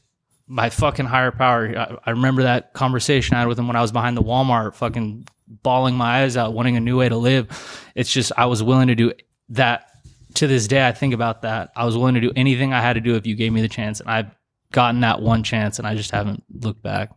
my 0.54 0.70
fucking 0.70 1.06
higher 1.06 1.32
power. 1.32 1.74
I, 1.78 1.98
I 2.06 2.12
remember 2.12 2.44
that 2.44 2.74
conversation 2.74 3.36
I 3.36 3.40
had 3.40 3.48
with 3.48 3.58
him 3.58 3.68
when 3.68 3.76
I 3.78 3.82
was 3.82 3.92
behind 3.94 4.18
the 4.18 4.22
Walmart, 4.22 4.76
fucking 4.76 5.26
bawling 5.48 5.96
my 5.96 6.24
eyes 6.24 6.36
out, 6.36 6.54
wanting 6.54 6.76
a 6.76 6.82
new 6.82 6.98
way 6.98 7.08
to 7.10 7.16
live. 7.18 7.48
It's 7.96 8.12
just 8.12 8.32
I 8.38 8.46
was 8.48 8.62
willing 8.62 8.88
to 8.88 8.96
do 8.96 9.14
that. 9.50 9.88
To 10.36 10.48
this 10.48 10.66
day, 10.68 10.88
I 10.88 10.94
think 10.94 11.14
about 11.14 11.42
that. 11.42 11.72
I 11.76 11.84
was 11.84 11.98
willing 11.98 12.16
to 12.16 12.22
do 12.22 12.32
anything 12.38 12.72
I 12.74 12.80
had 12.80 12.94
to 12.94 13.02
do 13.02 13.16
if 13.16 13.28
you 13.28 13.36
gave 13.36 13.52
me 13.52 13.62
the 13.62 13.68
chance, 13.68 14.00
and 14.00 14.10
I've 14.10 14.32
gotten 14.72 15.02
that 15.02 15.22
one 15.22 15.44
chance, 15.44 15.78
and 15.78 15.86
I 15.86 15.94
just 15.96 16.12
haven't 16.12 16.44
looked 16.50 16.82
back. 16.82 17.12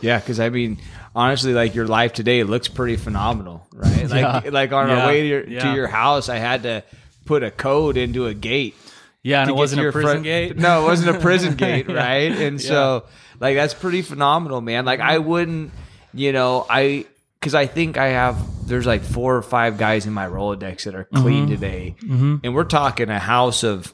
Yeah, 0.00 0.18
because 0.18 0.40
I 0.40 0.48
mean, 0.48 0.78
honestly, 1.14 1.52
like 1.52 1.76
your 1.76 1.86
life 1.86 2.12
today 2.14 2.42
looks 2.42 2.66
pretty 2.66 2.96
phenomenal, 2.96 3.64
right? 3.72 4.08
Like, 4.10 4.10
Yeah. 4.44 4.50
like 4.50 4.72
on 4.72 4.88
Yeah. 4.88 5.02
our 5.02 5.06
way 5.06 5.20
to 5.22 5.26
your, 5.28 5.42
to 5.44 5.72
your 5.72 5.86
house, 5.86 6.28
I 6.28 6.38
had 6.38 6.64
to 6.64 6.82
put 7.26 7.44
a 7.44 7.52
code 7.52 7.96
into 7.96 8.26
a 8.26 8.34
gate. 8.34 8.74
Yeah, 9.22 9.40
and 9.42 9.50
it 9.50 9.54
wasn't 9.56 9.86
a 9.86 9.92
prison 9.92 10.22
gate. 10.22 10.56
No, 10.56 10.82
it 10.82 10.84
wasn't 10.84 11.16
a 11.16 11.20
prison 11.20 11.54
gate, 11.56 11.88
right? 11.88 12.30
And 12.32 12.60
so, 12.60 13.04
like, 13.40 13.56
that's 13.56 13.74
pretty 13.74 14.02
phenomenal, 14.02 14.60
man. 14.60 14.84
Like, 14.84 15.00
I 15.00 15.18
wouldn't, 15.18 15.72
you 16.14 16.32
know, 16.32 16.64
I 16.68 17.04
because 17.40 17.54
I 17.54 17.66
think 17.66 17.96
I 17.98 18.08
have 18.08 18.36
there's 18.66 18.86
like 18.86 19.02
four 19.02 19.36
or 19.36 19.42
five 19.42 19.76
guys 19.78 20.06
in 20.06 20.12
my 20.12 20.26
Rolodex 20.26 20.84
that 20.84 20.94
are 20.94 21.04
clean 21.04 21.46
Mm-hmm. 21.48 21.54
today, 21.54 21.96
and 22.44 22.54
we're 22.54 22.64
talking 22.64 23.10
a 23.10 23.18
house 23.18 23.64
of 23.64 23.92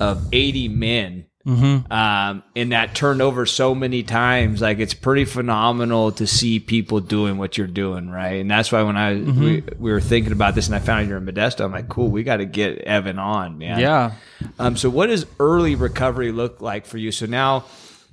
of 0.00 0.28
eighty 0.32 0.68
men. 0.68 1.26
Mm-hmm. 1.46 1.90
Um, 1.90 2.42
and 2.54 2.72
that 2.72 2.94
turned 2.94 3.22
over 3.22 3.46
so 3.46 3.74
many 3.74 4.02
times, 4.02 4.60
like 4.60 4.80
it's 4.80 4.92
pretty 4.92 5.24
phenomenal 5.24 6.12
to 6.12 6.26
see 6.26 6.60
people 6.60 7.00
doing 7.00 7.38
what 7.38 7.56
you're 7.56 7.66
doing, 7.66 8.10
right? 8.10 8.40
And 8.40 8.50
that's 8.50 8.70
why 8.70 8.82
when 8.82 8.96
I 8.96 9.14
Mm-hmm. 9.14 9.42
we, 9.42 9.62
we 9.78 9.90
were 9.92 10.00
thinking 10.00 10.32
about 10.32 10.54
this, 10.54 10.66
and 10.66 10.74
I 10.76 10.78
found 10.78 11.08
you're 11.08 11.16
in 11.18 11.24
Modesto, 11.24 11.64
I'm 11.64 11.72
like, 11.72 11.88
cool, 11.88 12.08
we 12.08 12.22
got 12.22 12.38
to 12.38 12.44
get 12.44 12.78
Evan 12.80 13.18
on, 13.18 13.56
man. 13.58 13.80
Yeah. 13.80 14.12
Um, 14.58 14.76
so 14.76 14.90
what 14.90 15.06
does 15.06 15.24
early 15.40 15.74
recovery 15.74 16.32
look 16.32 16.60
like 16.60 16.84
for 16.84 16.98
you? 16.98 17.12
So 17.12 17.24
now 17.26 17.64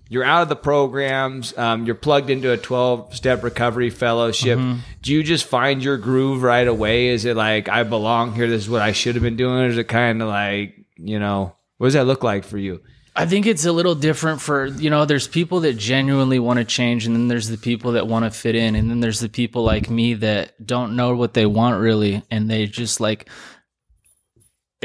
you're 0.08 0.24
out 0.24 0.44
of 0.44 0.50
the 0.50 0.56
programs, 0.56 1.58
um, 1.58 1.86
you're 1.86 1.96
plugged 1.96 2.30
into 2.30 2.52
a 2.52 2.58
12 2.58 3.16
step 3.16 3.44
recovery 3.44 3.90
fellowship. 3.90 4.58
Mm-hmm. 4.60 4.80
Do 5.02 5.12
you 5.12 5.24
just 5.24 5.46
find 5.46 5.84
your 5.84 5.98
groove 5.98 6.42
right 6.44 6.68
away? 6.68 7.08
Is 7.08 7.26
it 7.26 7.36
like, 7.36 7.68
I 7.68 7.84
belong 7.84 8.34
here, 8.34 8.48
this 8.48 8.64
is 8.64 8.70
what 8.70 8.82
I 8.82 8.94
should 8.94 9.16
have 9.16 9.24
been 9.24 9.36
doing? 9.36 9.62
Or 9.64 9.68
is 9.68 9.78
it 9.78 9.88
kind 9.88 10.22
of 10.22 10.30
like, 10.30 10.76
you 10.96 11.20
know, 11.20 11.56
what 11.78 11.88
does 11.88 11.96
that 11.96 12.06
look 12.06 12.24
like 12.24 12.46
for 12.46 12.58
you? 12.58 12.82
I 13.18 13.26
think 13.26 13.46
it's 13.46 13.66
a 13.66 13.72
little 13.72 13.96
different 13.96 14.42
for, 14.42 14.66
you 14.66 14.90
know, 14.90 15.06
there's 15.06 15.28
people 15.28 15.62
that 15.62 15.78
genuinely 15.78 16.38
want 16.38 16.60
to 16.60 16.66
change, 16.66 17.06
and 17.06 17.16
then 17.16 17.30
there's 17.30 17.48
the 17.48 17.58
people 17.58 17.94
that 17.94 18.08
want 18.08 18.26
to 18.26 18.32
fit 18.32 18.56
in, 18.56 18.76
and 18.76 18.90
then 18.90 19.00
there's 19.00 19.22
the 19.22 19.30
people 19.30 19.64
like 19.64 19.90
me 19.90 20.16
that 20.16 20.66
don't 20.66 20.98
know 20.98 21.16
what 21.16 21.34
they 21.34 21.46
want 21.46 21.80
really, 21.80 22.24
and 22.30 22.50
they 22.50 22.66
just 22.66 23.00
like, 23.00 23.30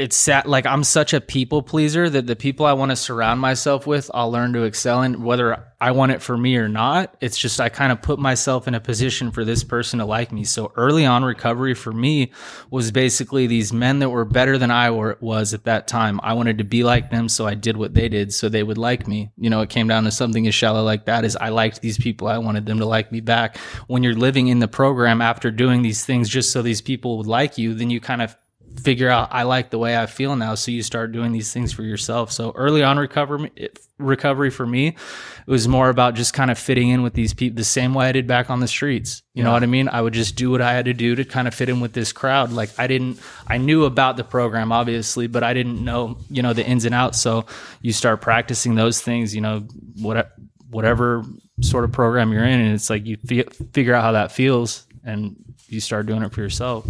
it's 0.01 0.15
sad. 0.15 0.47
Like 0.47 0.65
I'm 0.65 0.83
such 0.83 1.13
a 1.13 1.21
people 1.21 1.61
pleaser 1.61 2.09
that 2.09 2.25
the 2.25 2.35
people 2.35 2.65
I 2.65 2.73
want 2.73 2.89
to 2.89 2.95
surround 2.95 3.39
myself 3.39 3.85
with, 3.85 4.09
I'll 4.15 4.31
learn 4.31 4.51
to 4.53 4.63
excel 4.63 5.03
in, 5.03 5.21
whether 5.21 5.63
I 5.79 5.91
want 5.91 6.11
it 6.11 6.23
for 6.23 6.35
me 6.35 6.55
or 6.57 6.67
not. 6.67 7.15
It's 7.21 7.37
just 7.37 7.61
I 7.61 7.69
kind 7.69 7.91
of 7.91 8.01
put 8.01 8.17
myself 8.17 8.67
in 8.67 8.73
a 8.73 8.79
position 8.79 9.29
for 9.29 9.45
this 9.45 9.63
person 9.63 9.99
to 9.99 10.05
like 10.05 10.31
me. 10.31 10.43
So 10.43 10.71
early 10.75 11.05
on, 11.05 11.23
recovery 11.23 11.75
for 11.75 11.91
me 11.91 12.31
was 12.71 12.91
basically 12.91 13.45
these 13.45 13.71
men 13.71 13.99
that 13.99 14.09
were 14.09 14.25
better 14.25 14.57
than 14.57 14.71
I 14.71 14.89
were, 14.89 15.19
was 15.21 15.53
at 15.53 15.65
that 15.65 15.87
time. 15.87 16.19
I 16.23 16.33
wanted 16.33 16.57
to 16.57 16.63
be 16.63 16.83
like 16.83 17.11
them, 17.11 17.29
so 17.29 17.45
I 17.45 17.53
did 17.53 17.77
what 17.77 17.93
they 17.93 18.09
did, 18.09 18.33
so 18.33 18.49
they 18.49 18.63
would 18.63 18.79
like 18.79 19.07
me. 19.07 19.29
You 19.37 19.51
know, 19.51 19.61
it 19.61 19.69
came 19.69 19.87
down 19.87 20.05
to 20.05 20.11
something 20.11 20.47
as 20.47 20.55
shallow 20.55 20.83
like 20.83 21.05
that. 21.05 21.25
Is 21.25 21.35
I 21.35 21.49
liked 21.49 21.81
these 21.81 21.99
people, 21.99 22.27
I 22.27 22.39
wanted 22.39 22.65
them 22.65 22.79
to 22.79 22.85
like 22.85 23.11
me 23.11 23.21
back. 23.21 23.55
When 23.85 24.01
you're 24.01 24.15
living 24.15 24.47
in 24.47 24.57
the 24.57 24.67
program 24.67 25.21
after 25.21 25.51
doing 25.51 25.83
these 25.83 26.03
things 26.03 26.27
just 26.27 26.51
so 26.51 26.63
these 26.63 26.81
people 26.81 27.19
would 27.19 27.27
like 27.27 27.59
you, 27.59 27.75
then 27.75 27.91
you 27.91 27.99
kind 27.99 28.23
of 28.23 28.35
figure 28.79 29.09
out 29.09 29.29
I 29.31 29.43
like 29.43 29.69
the 29.69 29.77
way 29.77 29.97
I 29.97 30.05
feel 30.05 30.35
now. 30.35 30.55
So 30.55 30.71
you 30.71 30.83
start 30.83 31.11
doing 31.11 31.31
these 31.31 31.51
things 31.53 31.73
for 31.73 31.83
yourself. 31.83 32.31
So 32.31 32.51
early 32.55 32.83
on 32.83 32.97
recovery, 32.97 33.51
recovery 33.97 34.49
for 34.49 34.65
me, 34.65 34.87
it 34.87 34.95
was 35.47 35.67
more 35.67 35.89
about 35.89 36.15
just 36.15 36.33
kind 36.33 36.51
of 36.51 36.57
fitting 36.57 36.89
in 36.89 37.03
with 37.03 37.13
these 37.13 37.33
people 37.33 37.57
the 37.57 37.63
same 37.63 37.93
way 37.93 38.07
I 38.07 38.11
did 38.11 38.27
back 38.27 38.49
on 38.49 38.59
the 38.59 38.67
streets. 38.67 39.23
You 39.33 39.43
know 39.43 39.51
what 39.51 39.63
I 39.63 39.67
mean? 39.67 39.87
I 39.89 40.01
would 40.01 40.13
just 40.13 40.35
do 40.35 40.51
what 40.51 40.61
I 40.61 40.73
had 40.73 40.85
to 40.85 40.93
do 40.93 41.15
to 41.15 41.25
kind 41.25 41.47
of 41.47 41.53
fit 41.53 41.69
in 41.69 41.79
with 41.79 41.93
this 41.93 42.11
crowd. 42.11 42.51
Like 42.51 42.69
I 42.77 42.87
didn't, 42.87 43.19
I 43.47 43.57
knew 43.57 43.85
about 43.85 44.17
the 44.17 44.23
program 44.23 44.71
obviously, 44.71 45.27
but 45.27 45.43
I 45.43 45.53
didn't 45.53 45.83
know, 45.83 46.17
you 46.29 46.41
know, 46.41 46.53
the 46.53 46.65
ins 46.65 46.85
and 46.85 46.95
outs. 46.95 47.21
So 47.21 47.45
you 47.81 47.93
start 47.93 48.21
practicing 48.21 48.75
those 48.75 49.01
things, 49.01 49.35
you 49.35 49.41
know, 49.41 49.67
what, 50.01 50.31
whatever 50.69 51.23
sort 51.61 51.83
of 51.83 51.91
program 51.91 52.31
you're 52.31 52.45
in. 52.45 52.59
And 52.59 52.73
it's 52.73 52.89
like 52.89 53.05
you 53.05 53.17
fi- 53.17 53.47
figure 53.73 53.93
out 53.93 54.03
how 54.03 54.13
that 54.13 54.31
feels 54.31 54.87
and 55.03 55.35
you 55.67 55.79
start 55.79 56.05
doing 56.05 56.23
it 56.23 56.31
for 56.31 56.41
yourself. 56.41 56.85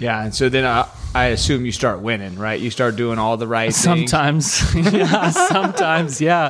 Yeah, 0.00 0.24
and 0.24 0.34
so 0.34 0.48
then 0.48 0.64
I, 0.64 0.88
I 1.14 1.26
assume 1.26 1.66
you 1.66 1.72
start 1.72 2.00
winning, 2.00 2.36
right? 2.36 2.58
You 2.58 2.70
start 2.70 2.96
doing 2.96 3.18
all 3.18 3.36
the 3.36 3.46
right 3.46 3.72
things. 3.72 4.10
Sometimes, 4.10 4.74
yeah, 4.92 5.30
sometimes, 5.30 6.20
yeah, 6.20 6.48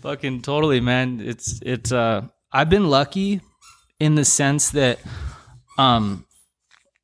fucking 0.00 0.42
totally, 0.42 0.80
man. 0.80 1.20
It's 1.20 1.60
it's. 1.62 1.92
uh 1.92 2.28
I've 2.52 2.70
been 2.70 2.88
lucky 2.88 3.40
in 3.98 4.14
the 4.14 4.24
sense 4.24 4.70
that, 4.70 5.00
um, 5.76 6.24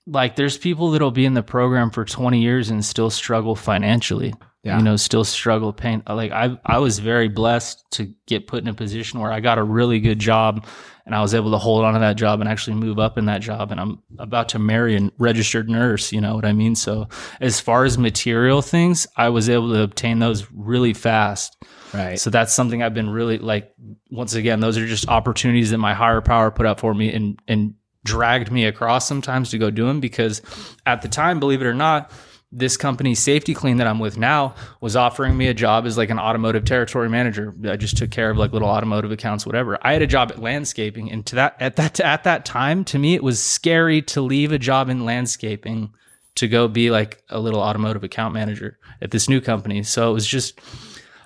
like 0.06 0.36
there's 0.36 0.56
people 0.56 0.92
that'll 0.92 1.10
be 1.10 1.26
in 1.26 1.34
the 1.34 1.42
program 1.42 1.90
for 1.90 2.04
20 2.04 2.40
years 2.40 2.70
and 2.70 2.84
still 2.84 3.10
struggle 3.10 3.56
financially. 3.56 4.32
Yeah. 4.62 4.76
You 4.76 4.84
know, 4.84 4.96
still 4.96 5.24
struggle 5.24 5.72
pain. 5.72 6.02
Like 6.06 6.32
I, 6.32 6.58
I 6.66 6.78
was 6.78 6.98
very 6.98 7.28
blessed 7.28 7.82
to 7.92 8.12
get 8.26 8.46
put 8.46 8.62
in 8.62 8.68
a 8.68 8.74
position 8.74 9.18
where 9.18 9.32
I 9.32 9.40
got 9.40 9.56
a 9.56 9.62
really 9.62 10.00
good 10.00 10.18
job 10.18 10.66
and 11.06 11.14
I 11.14 11.22
was 11.22 11.34
able 11.34 11.50
to 11.52 11.58
hold 11.58 11.82
on 11.82 11.94
to 11.94 12.00
that 12.00 12.16
job 12.16 12.40
and 12.40 12.48
actually 12.48 12.76
move 12.76 12.98
up 12.98 13.16
in 13.16 13.24
that 13.24 13.40
job. 13.40 13.72
And 13.72 13.80
I'm 13.80 14.02
about 14.18 14.50
to 14.50 14.58
marry 14.58 14.96
a 14.96 15.10
registered 15.18 15.70
nurse. 15.70 16.12
You 16.12 16.20
know 16.20 16.34
what 16.34 16.44
I 16.44 16.52
mean? 16.52 16.74
So 16.74 17.08
as 17.40 17.58
far 17.58 17.84
as 17.84 17.96
material 17.96 18.60
things, 18.60 19.06
I 19.16 19.30
was 19.30 19.48
able 19.48 19.72
to 19.72 19.80
obtain 19.80 20.18
those 20.18 20.46
really 20.52 20.92
fast. 20.92 21.56
Right. 21.94 22.20
So 22.20 22.28
that's 22.28 22.52
something 22.52 22.82
I've 22.82 22.94
been 22.94 23.10
really 23.10 23.38
like. 23.38 23.72
Once 24.10 24.34
again, 24.34 24.60
those 24.60 24.76
are 24.76 24.86
just 24.86 25.08
opportunities 25.08 25.70
that 25.70 25.78
my 25.78 25.94
higher 25.94 26.20
power 26.20 26.50
put 26.50 26.66
up 26.66 26.80
for 26.80 26.94
me 26.94 27.12
and 27.12 27.40
and 27.48 27.74
dragged 28.04 28.50
me 28.50 28.64
across 28.64 29.06
sometimes 29.06 29.50
to 29.50 29.58
go 29.58 29.70
do 29.70 29.86
them 29.86 30.00
because 30.00 30.42
at 30.86 31.02
the 31.02 31.08
time, 31.08 31.40
believe 31.40 31.62
it 31.62 31.66
or 31.66 31.74
not. 31.74 32.12
This 32.52 32.76
company, 32.76 33.14
Safety-Kleen, 33.14 33.78
that 33.78 33.86
I'm 33.86 34.00
with 34.00 34.18
now, 34.18 34.56
was 34.80 34.96
offering 34.96 35.36
me 35.36 35.46
a 35.46 35.54
job 35.54 35.86
as 35.86 35.96
like 35.96 36.10
an 36.10 36.18
automotive 36.18 36.64
territory 36.64 37.08
manager. 37.08 37.54
I 37.64 37.76
just 37.76 37.96
took 37.96 38.10
care 38.10 38.30
of 38.30 38.36
like 38.36 38.52
little 38.52 38.68
automotive 38.68 39.12
accounts, 39.12 39.46
whatever. 39.46 39.78
I 39.82 39.92
had 39.92 40.02
a 40.02 40.06
job 40.06 40.32
at 40.32 40.40
landscaping, 40.40 41.12
and 41.12 41.24
to 41.26 41.36
that 41.36 41.56
at 41.60 41.76
that 41.76 42.00
at 42.00 42.24
that 42.24 42.44
time, 42.44 42.84
to 42.86 42.98
me, 42.98 43.14
it 43.14 43.22
was 43.22 43.40
scary 43.40 44.02
to 44.02 44.20
leave 44.20 44.50
a 44.50 44.58
job 44.58 44.88
in 44.88 45.04
landscaping 45.04 45.92
to 46.34 46.48
go 46.48 46.66
be 46.66 46.90
like 46.90 47.22
a 47.28 47.38
little 47.38 47.60
automotive 47.60 48.02
account 48.02 48.34
manager 48.34 48.78
at 49.00 49.12
this 49.12 49.28
new 49.28 49.40
company. 49.40 49.82
So 49.84 50.10
it 50.10 50.14
was 50.14 50.26
just 50.26 50.60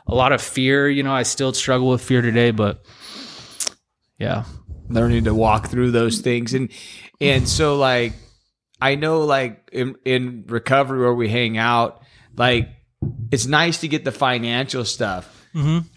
a 0.07 0.15
lot 0.15 0.33
of 0.33 0.43
fear. 0.43 0.91
You 0.91 1.03
know, 1.03 1.15
I 1.15 1.23
still 1.23 1.55
struggle 1.55 1.89
with 1.89 2.03
fear 2.03 2.21
today, 2.21 2.51
but 2.51 2.85
yeah. 4.19 4.45
learning 4.89 5.25
to 5.25 5.35
walk 5.35 5.69
through 5.69 5.91
those 5.91 6.19
things 6.21 6.55
and 6.55 6.71
and 7.21 7.49
so 7.49 7.77
like 7.77 8.13
i 8.90 8.94
know 8.94 9.16
like 9.37 9.53
in, 9.73 9.97
in 10.05 10.44
recovery 10.49 11.01
where 11.01 11.14
we 11.14 11.29
hang 11.29 11.57
out 11.59 12.03
like 12.37 12.68
it's 13.31 13.47
nice 13.47 13.81
to 13.81 13.88
get 13.88 14.05
the 14.05 14.12
financial 14.12 14.85
stuff 14.85 15.25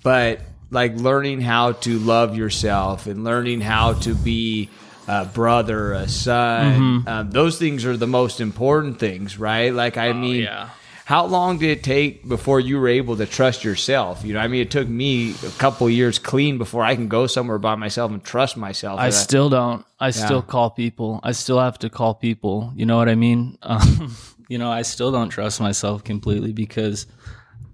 but 0.04 0.40
like 0.70 0.94
learning 0.96 1.42
how 1.42 1.72
to 1.86 1.98
love 2.00 2.36
yourself 2.38 3.08
and 3.08 3.24
learning 3.24 3.62
how 3.62 3.94
to 4.06 4.14
be 4.14 4.70
a 5.08 5.26
brother 5.26 5.94
a 5.94 6.08
son 6.08 7.04
um, 7.08 7.32
those 7.32 7.58
things 7.58 7.86
are 7.86 7.98
the 7.98 8.08
most 8.20 8.40
important 8.42 9.00
things 9.00 9.38
right? 9.40 9.74
Like 9.74 9.98
i 9.98 10.14
mean 10.14 10.44
yeah. 10.44 10.70
How 11.08 11.26
long 11.26 11.58
did 11.58 11.70
it 11.70 11.84
take 11.84 12.28
before 12.28 12.60
you 12.60 12.78
were 12.78 12.90
able 12.90 13.16
to 13.16 13.26
trust 13.26 13.64
yourself? 13.64 14.26
You 14.26 14.34
know, 14.34 14.42
I 14.42 14.50
mean, 14.50 14.60
it 14.60 14.70
took 14.70 14.90
me 14.90 15.32
a 15.32 15.52
couple 15.52 15.90
years 15.90 16.20
clean 16.20 16.58
before 16.58 16.84
I 16.84 16.96
can 16.96 17.08
go 17.08 17.28
somewhere 17.28 17.60
by 17.60 17.76
myself 17.76 18.12
and 18.12 18.22
trust 18.22 18.58
myself. 18.58 19.00
I 19.00 19.12
still 19.12 19.50
don't. 19.50 19.86
I 20.02 20.10
still 20.10 20.42
call 20.42 20.70
people. 20.70 21.22
I 21.24 21.32
still 21.32 21.62
have 21.62 21.80
to 21.80 21.90
call 21.90 22.14
people. 22.14 22.74
You 22.76 22.86
know 22.86 22.98
what 22.98 23.08
I 23.08 23.16
mean? 23.16 23.58
Um, 23.68 24.18
you 24.50 24.58
know, 24.58 24.70
I 24.70 24.82
still 24.82 25.14
don't 25.14 25.30
trust 25.30 25.62
myself 25.62 26.04
completely 26.04 26.52
because 26.52 27.08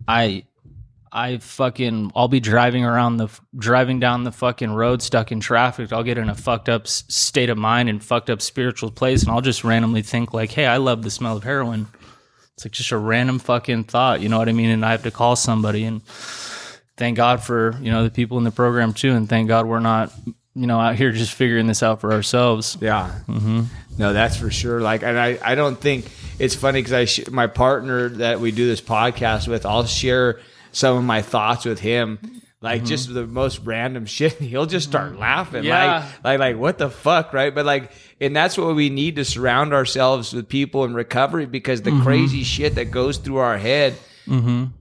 I, 0.08 0.46
I 1.12 1.38
fucking, 1.38 2.12
I'll 2.16 2.28
be 2.28 2.40
driving 2.40 2.86
around 2.86 3.18
the, 3.18 3.30
driving 3.58 4.00
down 4.00 4.26
the 4.26 4.32
fucking 4.32 4.72
road 4.72 5.02
stuck 5.02 5.32
in 5.32 5.40
traffic. 5.40 5.92
I'll 5.92 6.04
get 6.04 6.20
in 6.20 6.30
a 6.30 6.36
fucked 6.36 6.70
up 6.70 6.88
state 6.88 7.50
of 7.50 7.58
mind 7.58 7.90
and 7.90 8.04
fucked 8.04 8.30
up 8.30 8.44
spiritual 8.44 8.92
place, 8.92 9.24
and 9.24 9.32
I'll 9.32 9.42
just 9.42 9.64
randomly 9.64 10.04
think 10.04 10.36
like, 10.36 10.52
"Hey, 10.52 10.68
I 10.68 10.78
love 10.78 11.02
the 11.02 11.12
smell 11.12 11.38
of 11.38 11.44
heroin." 11.44 11.88
It's 12.56 12.66
like 12.66 12.72
just 12.72 12.92
a 12.92 12.98
random 12.98 13.40
fucking 13.40 13.86
thought. 13.86 14.22
You 14.22 14.30
know 14.30 14.38
what 14.38 14.50
I 14.50 14.52
mean? 14.52 14.70
And 14.70 14.86
I 14.86 14.92
have 14.92 15.04
to 15.04 15.12
call 15.12 15.36
somebody 15.36 15.86
and 15.86 16.04
thank 16.98 17.18
God 17.18 17.42
for 17.44 17.76
you 17.82 17.92
know 17.92 18.04
the 18.04 18.12
people 18.12 18.38
in 18.38 18.44
the 18.44 18.52
program 18.52 18.94
too, 18.94 19.14
and 19.14 19.28
thank 19.28 19.48
God 19.48 19.66
we're 19.66 19.80
not 19.80 20.14
you 20.56 20.68
know 20.68 20.80
out 20.80 20.96
here 20.96 21.12
just 21.12 21.34
figuring 21.34 21.68
this 21.68 21.82
out 21.84 22.02
for 22.02 22.14
ourselves. 22.14 22.78
Yeah. 22.80 23.20
Mm-hmm. 23.28 23.64
No, 23.98 24.14
that's 24.14 24.38
for 24.38 24.50
sure. 24.50 24.82
Like, 24.82 25.04
and 25.04 25.20
I, 25.20 25.38
I 25.44 25.56
don't 25.56 25.80
think 25.80 26.10
it's 26.40 26.56
funny 26.56 26.80
because 26.80 26.94
I, 26.94 27.06
sh- 27.06 27.30
my 27.30 27.46
partner 27.48 28.10
that 28.10 28.40
we 28.40 28.52
do 28.52 28.66
this 28.66 28.82
podcast 28.82 29.48
with, 29.48 29.66
I'll 29.66 29.86
share 29.86 30.40
some 30.72 30.98
of 30.98 31.04
my 31.04 31.22
thoughts 31.22 31.66
with 31.66 31.80
him. 31.80 32.42
Like 32.64 32.80
mm-hmm. 32.80 32.88
just 32.88 33.14
the 33.14 33.28
most 33.28 33.60
random 33.60 34.06
shit. 34.08 34.34
He'll 34.34 34.66
just 34.66 34.88
start 34.88 35.12
mm-hmm. 35.12 35.22
laughing. 35.22 35.66
Yeah. 35.66 36.10
Like, 36.24 36.24
like, 36.24 36.40
like, 36.40 36.58
what 36.58 36.78
the 36.78 36.90
fuck, 36.90 37.34
right? 37.34 37.54
But 37.54 37.66
like, 37.66 37.92
and 38.22 38.34
that's 38.34 38.58
what 38.58 38.74
we 38.76 38.90
need 38.90 39.18
to 39.18 39.26
surround 39.26 39.74
ourselves 39.74 40.34
with 40.34 40.48
people 40.48 40.86
in 40.86 40.94
recovery 40.94 41.46
because 41.46 41.82
the 41.82 41.92
mm-hmm. 41.92 42.04
crazy 42.04 42.44
shit 42.44 42.76
that 42.76 42.86
goes 42.86 43.18
through 43.18 43.38
our 43.38 43.58
head. 43.58 43.96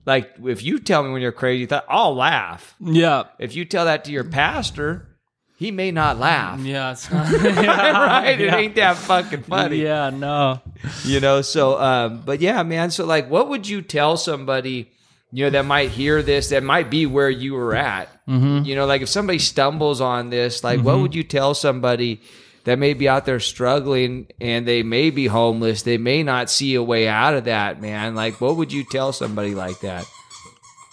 Like, 0.05 0.31
if 0.45 0.63
you 0.63 0.79
tell 0.79 1.03
me 1.03 1.11
when 1.11 1.21
you're 1.21 1.33
crazy, 1.33 1.67
I'll 1.89 2.15
laugh. 2.15 2.73
Yeah, 2.79 3.25
If 3.39 3.57
you 3.57 3.65
tell 3.65 3.83
that 3.83 4.05
to 4.05 4.11
your 4.11 4.23
pastor, 4.23 5.13
he 5.57 5.71
may 5.71 5.91
not 5.91 6.17
laugh. 6.17 6.59
yeah, 6.61 6.91
it's 6.93 7.11
not, 7.11 7.31
right? 7.43 8.39
It 8.39 8.53
ain't 8.53 8.75
that 8.75 8.97
fucking 8.97 9.43
funny. 9.43 9.83
yeah, 9.83 10.09
no. 10.09 10.61
You 11.03 11.19
know, 11.19 11.41
so 11.41 11.79
um, 11.79 12.21
but 12.25 12.39
yeah, 12.41 12.63
man. 12.63 12.91
So 12.91 13.05
like 13.05 13.29
what 13.29 13.49
would 13.49 13.67
you 13.67 13.81
tell 13.81 14.17
somebody, 14.17 14.91
you 15.35 15.43
know, 15.45 15.49
that 15.49 15.65
might 15.65 15.89
hear 15.89 16.21
this, 16.21 16.49
that 16.49 16.61
might 16.63 16.89
be 16.91 17.05
where 17.07 17.29
you 17.29 17.53
were 17.55 17.75
at? 17.75 18.07
Mm-hmm. 18.27 18.65
You 18.65 18.75
know, 18.75 18.85
like 18.85 19.01
if 19.01 19.09
somebody 19.09 19.39
stumbles 19.39 19.99
on 19.99 20.29
this, 20.29 20.63
like 20.63 20.79
what 20.81 20.99
would 20.99 21.15
you 21.15 21.23
tell 21.23 21.53
somebody 21.55 22.21
that 22.65 22.77
may 22.79 22.93
be 22.93 23.09
out 23.09 23.25
there 23.25 23.39
struggling 23.41 24.27
and 24.39 24.65
they 24.67 24.83
may 24.83 25.09
be 25.09 25.25
homeless, 25.27 25.81
they 25.81 25.97
may 25.97 26.21
not 26.23 26.49
see 26.49 26.75
a 26.75 26.83
way 26.83 27.07
out 27.07 27.33
of 27.33 27.45
that, 27.45 27.81
man? 27.81 28.13
Like 28.15 28.39
what 28.39 28.55
would 28.57 28.71
you 28.71 28.83
tell 28.85 29.11
somebody 29.11 29.55
like 29.55 29.79
that? 29.81 30.05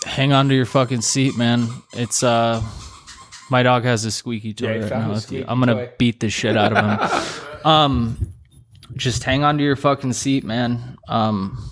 Hang 0.07 0.33
on 0.33 0.48
to 0.48 0.55
your 0.55 0.64
fucking 0.66 1.03
seat, 1.03 1.37
man. 1.37 1.68
It's 1.92 2.22
uh, 2.22 2.62
my 3.50 3.62
dog 3.62 3.85
has 3.85 4.05
a 4.07 4.11
squeaky 4.11 4.55
toy 4.55 4.76
Yeah, 4.76 4.81
right 4.81 4.90
now. 4.90 4.96
a 4.96 5.11
If 5.11 5.14
you- 5.16 5.20
squeaky 5.20 5.44
I'm 5.46 5.61
gonna 5.61 5.74
toy. 5.74 5.90
beat 5.98 6.20
the 6.20 6.31
shit 6.31 6.57
out 6.57 6.72
of 6.72 6.79
him. 6.83 7.66
um, 7.70 8.33
just 8.96 9.22
hang 9.22 9.44
on 9.44 9.59
to 9.59 9.62
your 9.62 9.76
fucking 9.76 10.14
seat, 10.14 10.42
man. 10.44 10.96
Um, 11.07 11.62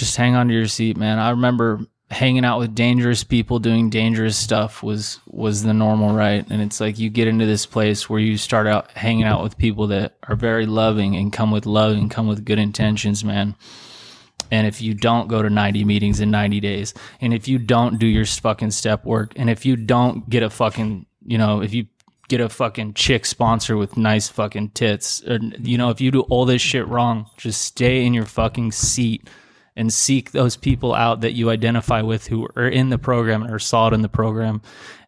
just 0.00 0.16
hang 0.16 0.34
on 0.34 0.48
to 0.48 0.54
your 0.54 0.66
seat, 0.66 0.96
man. 0.96 1.18
I 1.18 1.30
remember 1.30 1.80
hanging 2.10 2.44
out 2.44 2.58
with 2.58 2.74
dangerous 2.74 3.22
people 3.22 3.60
doing 3.60 3.88
dangerous 3.88 4.36
stuff 4.36 4.82
was 4.82 5.20
was 5.28 5.62
the 5.62 5.72
normal 5.72 6.12
right 6.12 6.44
and 6.50 6.60
it's 6.60 6.80
like 6.80 6.98
you 6.98 7.08
get 7.08 7.28
into 7.28 7.46
this 7.46 7.66
place 7.66 8.10
where 8.10 8.18
you 8.18 8.36
start 8.36 8.66
out 8.66 8.90
hanging 8.92 9.22
out 9.22 9.44
with 9.44 9.56
people 9.56 9.86
that 9.86 10.16
are 10.24 10.34
very 10.34 10.66
loving 10.66 11.14
and 11.14 11.32
come 11.32 11.52
with 11.52 11.66
love 11.66 11.92
and 11.92 12.10
come 12.10 12.26
with 12.26 12.44
good 12.44 12.58
intentions 12.58 13.22
man 13.22 13.54
and 14.50 14.66
if 14.66 14.82
you 14.82 14.92
don't 14.92 15.28
go 15.28 15.40
to 15.40 15.48
90 15.48 15.84
meetings 15.84 16.18
in 16.18 16.32
90 16.32 16.58
days 16.58 16.94
and 17.20 17.32
if 17.32 17.46
you 17.46 17.60
don't 17.60 18.00
do 18.00 18.08
your 18.08 18.26
fucking 18.26 18.72
step 18.72 19.04
work 19.04 19.32
and 19.36 19.48
if 19.48 19.64
you 19.64 19.76
don't 19.76 20.28
get 20.28 20.42
a 20.42 20.50
fucking 20.50 21.06
you 21.24 21.38
know 21.38 21.62
if 21.62 21.72
you 21.72 21.86
get 22.26 22.40
a 22.40 22.48
fucking 22.48 22.92
chick 22.94 23.24
sponsor 23.24 23.76
with 23.76 23.96
nice 23.96 24.28
fucking 24.28 24.70
tits 24.70 25.22
or, 25.28 25.38
you 25.60 25.78
know 25.78 25.90
if 25.90 26.00
you 26.00 26.10
do 26.10 26.22
all 26.22 26.44
this 26.44 26.60
shit 26.60 26.88
wrong 26.88 27.30
just 27.36 27.62
stay 27.62 28.04
in 28.04 28.12
your 28.12 28.26
fucking 28.26 28.72
seat 28.72 29.28
and 29.76 29.92
seek 29.92 30.32
those 30.32 30.56
people 30.56 30.94
out 30.94 31.20
that 31.20 31.32
you 31.32 31.50
identify 31.50 32.02
with 32.02 32.26
who 32.26 32.46
are 32.56 32.68
in 32.68 32.90
the 32.90 32.98
program 32.98 33.44
or 33.44 33.58
saw 33.58 33.88
it 33.88 33.94
in 33.94 34.02
the 34.02 34.08
program 34.08 34.60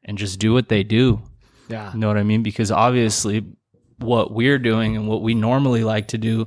and 0.05 0.17
just 0.19 0.39
do 0.39 0.53
what 0.53 0.69
they 0.69 0.83
do 0.83 1.21
Yeah. 1.69 1.93
you 1.93 1.99
know 1.99 2.09
what 2.09 2.17
I 2.19 2.23
mean? 2.23 2.43
Because 2.43 2.71
obviously, 2.71 3.45
what 3.99 4.33
we're 4.33 4.59
doing 4.59 4.97
and 4.97 5.07
what 5.09 5.23
we 5.23 5.35
normally 5.35 5.85
like 5.85 6.09
to 6.09 6.19
do 6.19 6.45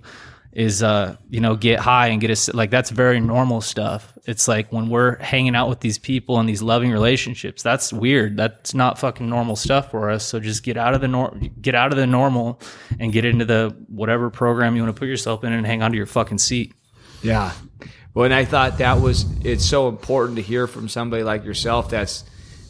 is 0.51 0.82
uh 0.82 1.17
you 1.30 1.41
know 1.41 1.54
get 1.56 1.80
high 1.80 2.08
and 2.08 2.21
get 2.21 2.30
a 2.47 2.56
like 2.56 2.69
that's 2.71 2.89
very 2.89 3.19
normal 3.19 3.60
stuff 3.60 4.17
it's 4.25 4.47
like 4.47 4.71
when 4.71 4.88
we're 4.89 5.17
hanging 5.21 5.54
out 5.54 5.67
with 5.67 5.82
these 5.82 5.97
people 5.97 6.39
and 6.39 6.47
these 6.47 6.62
loving 6.62 6.91
relationships 6.91 7.62
that's 7.62 7.91
weird 7.91 8.38
that's 8.38 8.73
not 8.73 8.97
fucking 8.97 9.30
normal 9.30 9.58
stuff 9.58 9.91
for 9.91 10.10
us 10.10 10.23
so 10.25 10.39
just 10.39 10.63
get 10.63 10.78
out 10.78 10.93
of 10.93 11.01
the 11.01 11.10
nor- 11.10 11.34
get 11.62 11.75
out 11.75 11.91
of 11.91 11.97
the 11.97 12.08
normal 12.08 12.58
and 13.01 13.12
get 13.12 13.25
into 13.25 13.43
the 13.43 13.75
whatever 13.89 14.30
program 14.30 14.78
you 14.78 14.82
want 14.84 14.95
to 14.95 14.97
put 14.97 15.10
yourself 15.10 15.43
in 15.43 15.51
and 15.51 15.65
hang 15.65 15.82
on 15.82 15.91
to 15.91 15.97
your 15.97 16.06
fucking 16.06 16.38
seat 16.38 16.73
Yeah. 17.21 17.51
Well, 18.15 18.25
and 18.25 18.34
I 18.34 18.45
thought 18.45 18.80
that 18.80 19.01
was 19.01 19.25
it's 19.43 19.65
so 19.65 19.89
important 19.89 20.38
to 20.38 20.41
hear 20.41 20.65
from 20.65 20.88
somebody 20.89 21.21
like 21.21 21.43
yourself 21.43 21.89
that's 21.89 22.23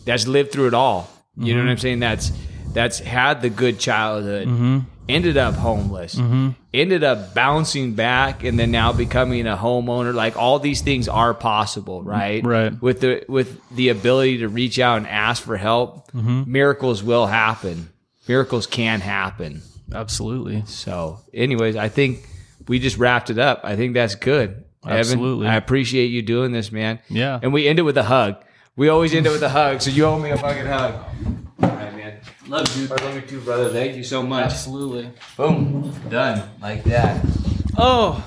that's 0.03 0.27
lived 0.27 0.51
through 0.51 0.67
it 0.67 0.73
all. 0.73 1.09
You 1.37 1.53
know 1.53 1.61
what 1.61 1.69
I'm 1.69 1.75
mm-hmm. 1.75 1.81
saying? 1.81 1.99
That's 1.99 2.31
that's 2.73 2.99
had 2.99 3.41
the 3.41 3.49
good 3.49 3.79
childhood, 3.79 4.47
mm-hmm. 4.47 4.79
ended 5.07 5.37
up 5.37 5.53
homeless, 5.53 6.15
mm-hmm. 6.15 6.49
ended 6.73 7.03
up 7.03 7.35
bouncing 7.35 7.93
back, 7.93 8.43
and 8.43 8.57
then 8.59 8.71
now 8.71 8.91
becoming 8.91 9.45
a 9.45 9.55
homeowner. 9.55 10.13
Like 10.13 10.35
all 10.35 10.57
these 10.59 10.81
things 10.81 11.07
are 11.07 11.33
possible, 11.33 12.01
right? 12.01 12.43
Right. 12.43 12.81
With 12.81 13.01
the 13.01 13.23
with 13.29 13.61
the 13.69 13.89
ability 13.89 14.39
to 14.39 14.49
reach 14.49 14.79
out 14.79 14.97
and 14.97 15.07
ask 15.07 15.43
for 15.43 15.57
help, 15.57 16.11
miracles 16.13 17.03
will 17.03 17.27
happen. 17.27 17.89
Miracles 18.27 18.65
can 18.65 19.01
happen. 19.01 19.61
absolutely 19.93 20.63
So, 20.65 21.19
anyways, 21.33 21.75
I 21.75 21.89
think 21.89 22.27
we 22.67 22.79
just 22.79 22.97
wrapped 22.97 23.29
it 23.29 23.37
up. 23.37 23.61
I 23.63 23.75
think 23.75 23.93
that's 23.93 24.15
good. 24.15 24.64
Absolutely. 24.85 25.45
Evan, 25.45 25.53
I 25.53 25.57
appreciate 25.57 26.07
you 26.07 26.21
doing 26.21 26.51
this, 26.51 26.71
man. 26.71 26.99
Yeah. 27.09 27.39
And 27.41 27.53
we 27.53 27.67
end 27.67 27.79
it 27.79 27.83
with 27.83 27.97
a 27.97 28.03
hug. 28.03 28.43
We 28.75 28.89
always 28.89 29.13
end 29.13 29.25
it 29.25 29.31
with 29.31 29.43
a 29.43 29.49
hug, 29.49 29.81
so 29.81 29.89
you 29.89 30.05
owe 30.05 30.19
me 30.19 30.31
a 30.31 30.37
fucking 30.37 30.65
hug. 30.65 30.93
All 31.63 31.69
right, 31.69 31.95
man. 31.95 32.19
Love 32.47 32.77
you. 32.77 32.87
I 32.93 33.03
love 33.03 33.15
you 33.15 33.21
too, 33.21 33.41
brother. 33.41 33.69
Thank 33.69 33.95
you 33.95 34.03
so 34.03 34.21
much. 34.21 34.45
absolutely 34.45 35.11
Boom. 35.37 35.93
Done. 36.09 36.49
Like 36.61 36.83
that. 36.83 37.25
oh 37.77 38.23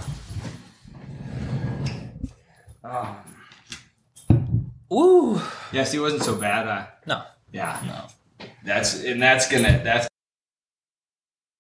Oh. 2.85 3.17
Ooh. 4.93 5.41
Yeah, 5.73 5.85
see, 5.85 5.99
it 5.99 6.01
wasn't 6.01 6.23
so 6.23 6.37
bad, 6.37 6.67
huh? 6.67 6.87
no 7.07 7.23
Yeah. 7.53 7.81
No. 7.87 8.47
That's 8.65 9.03
and 9.05 9.23
that's 9.23 9.51
gonna 9.51 9.81
that's 9.85 10.09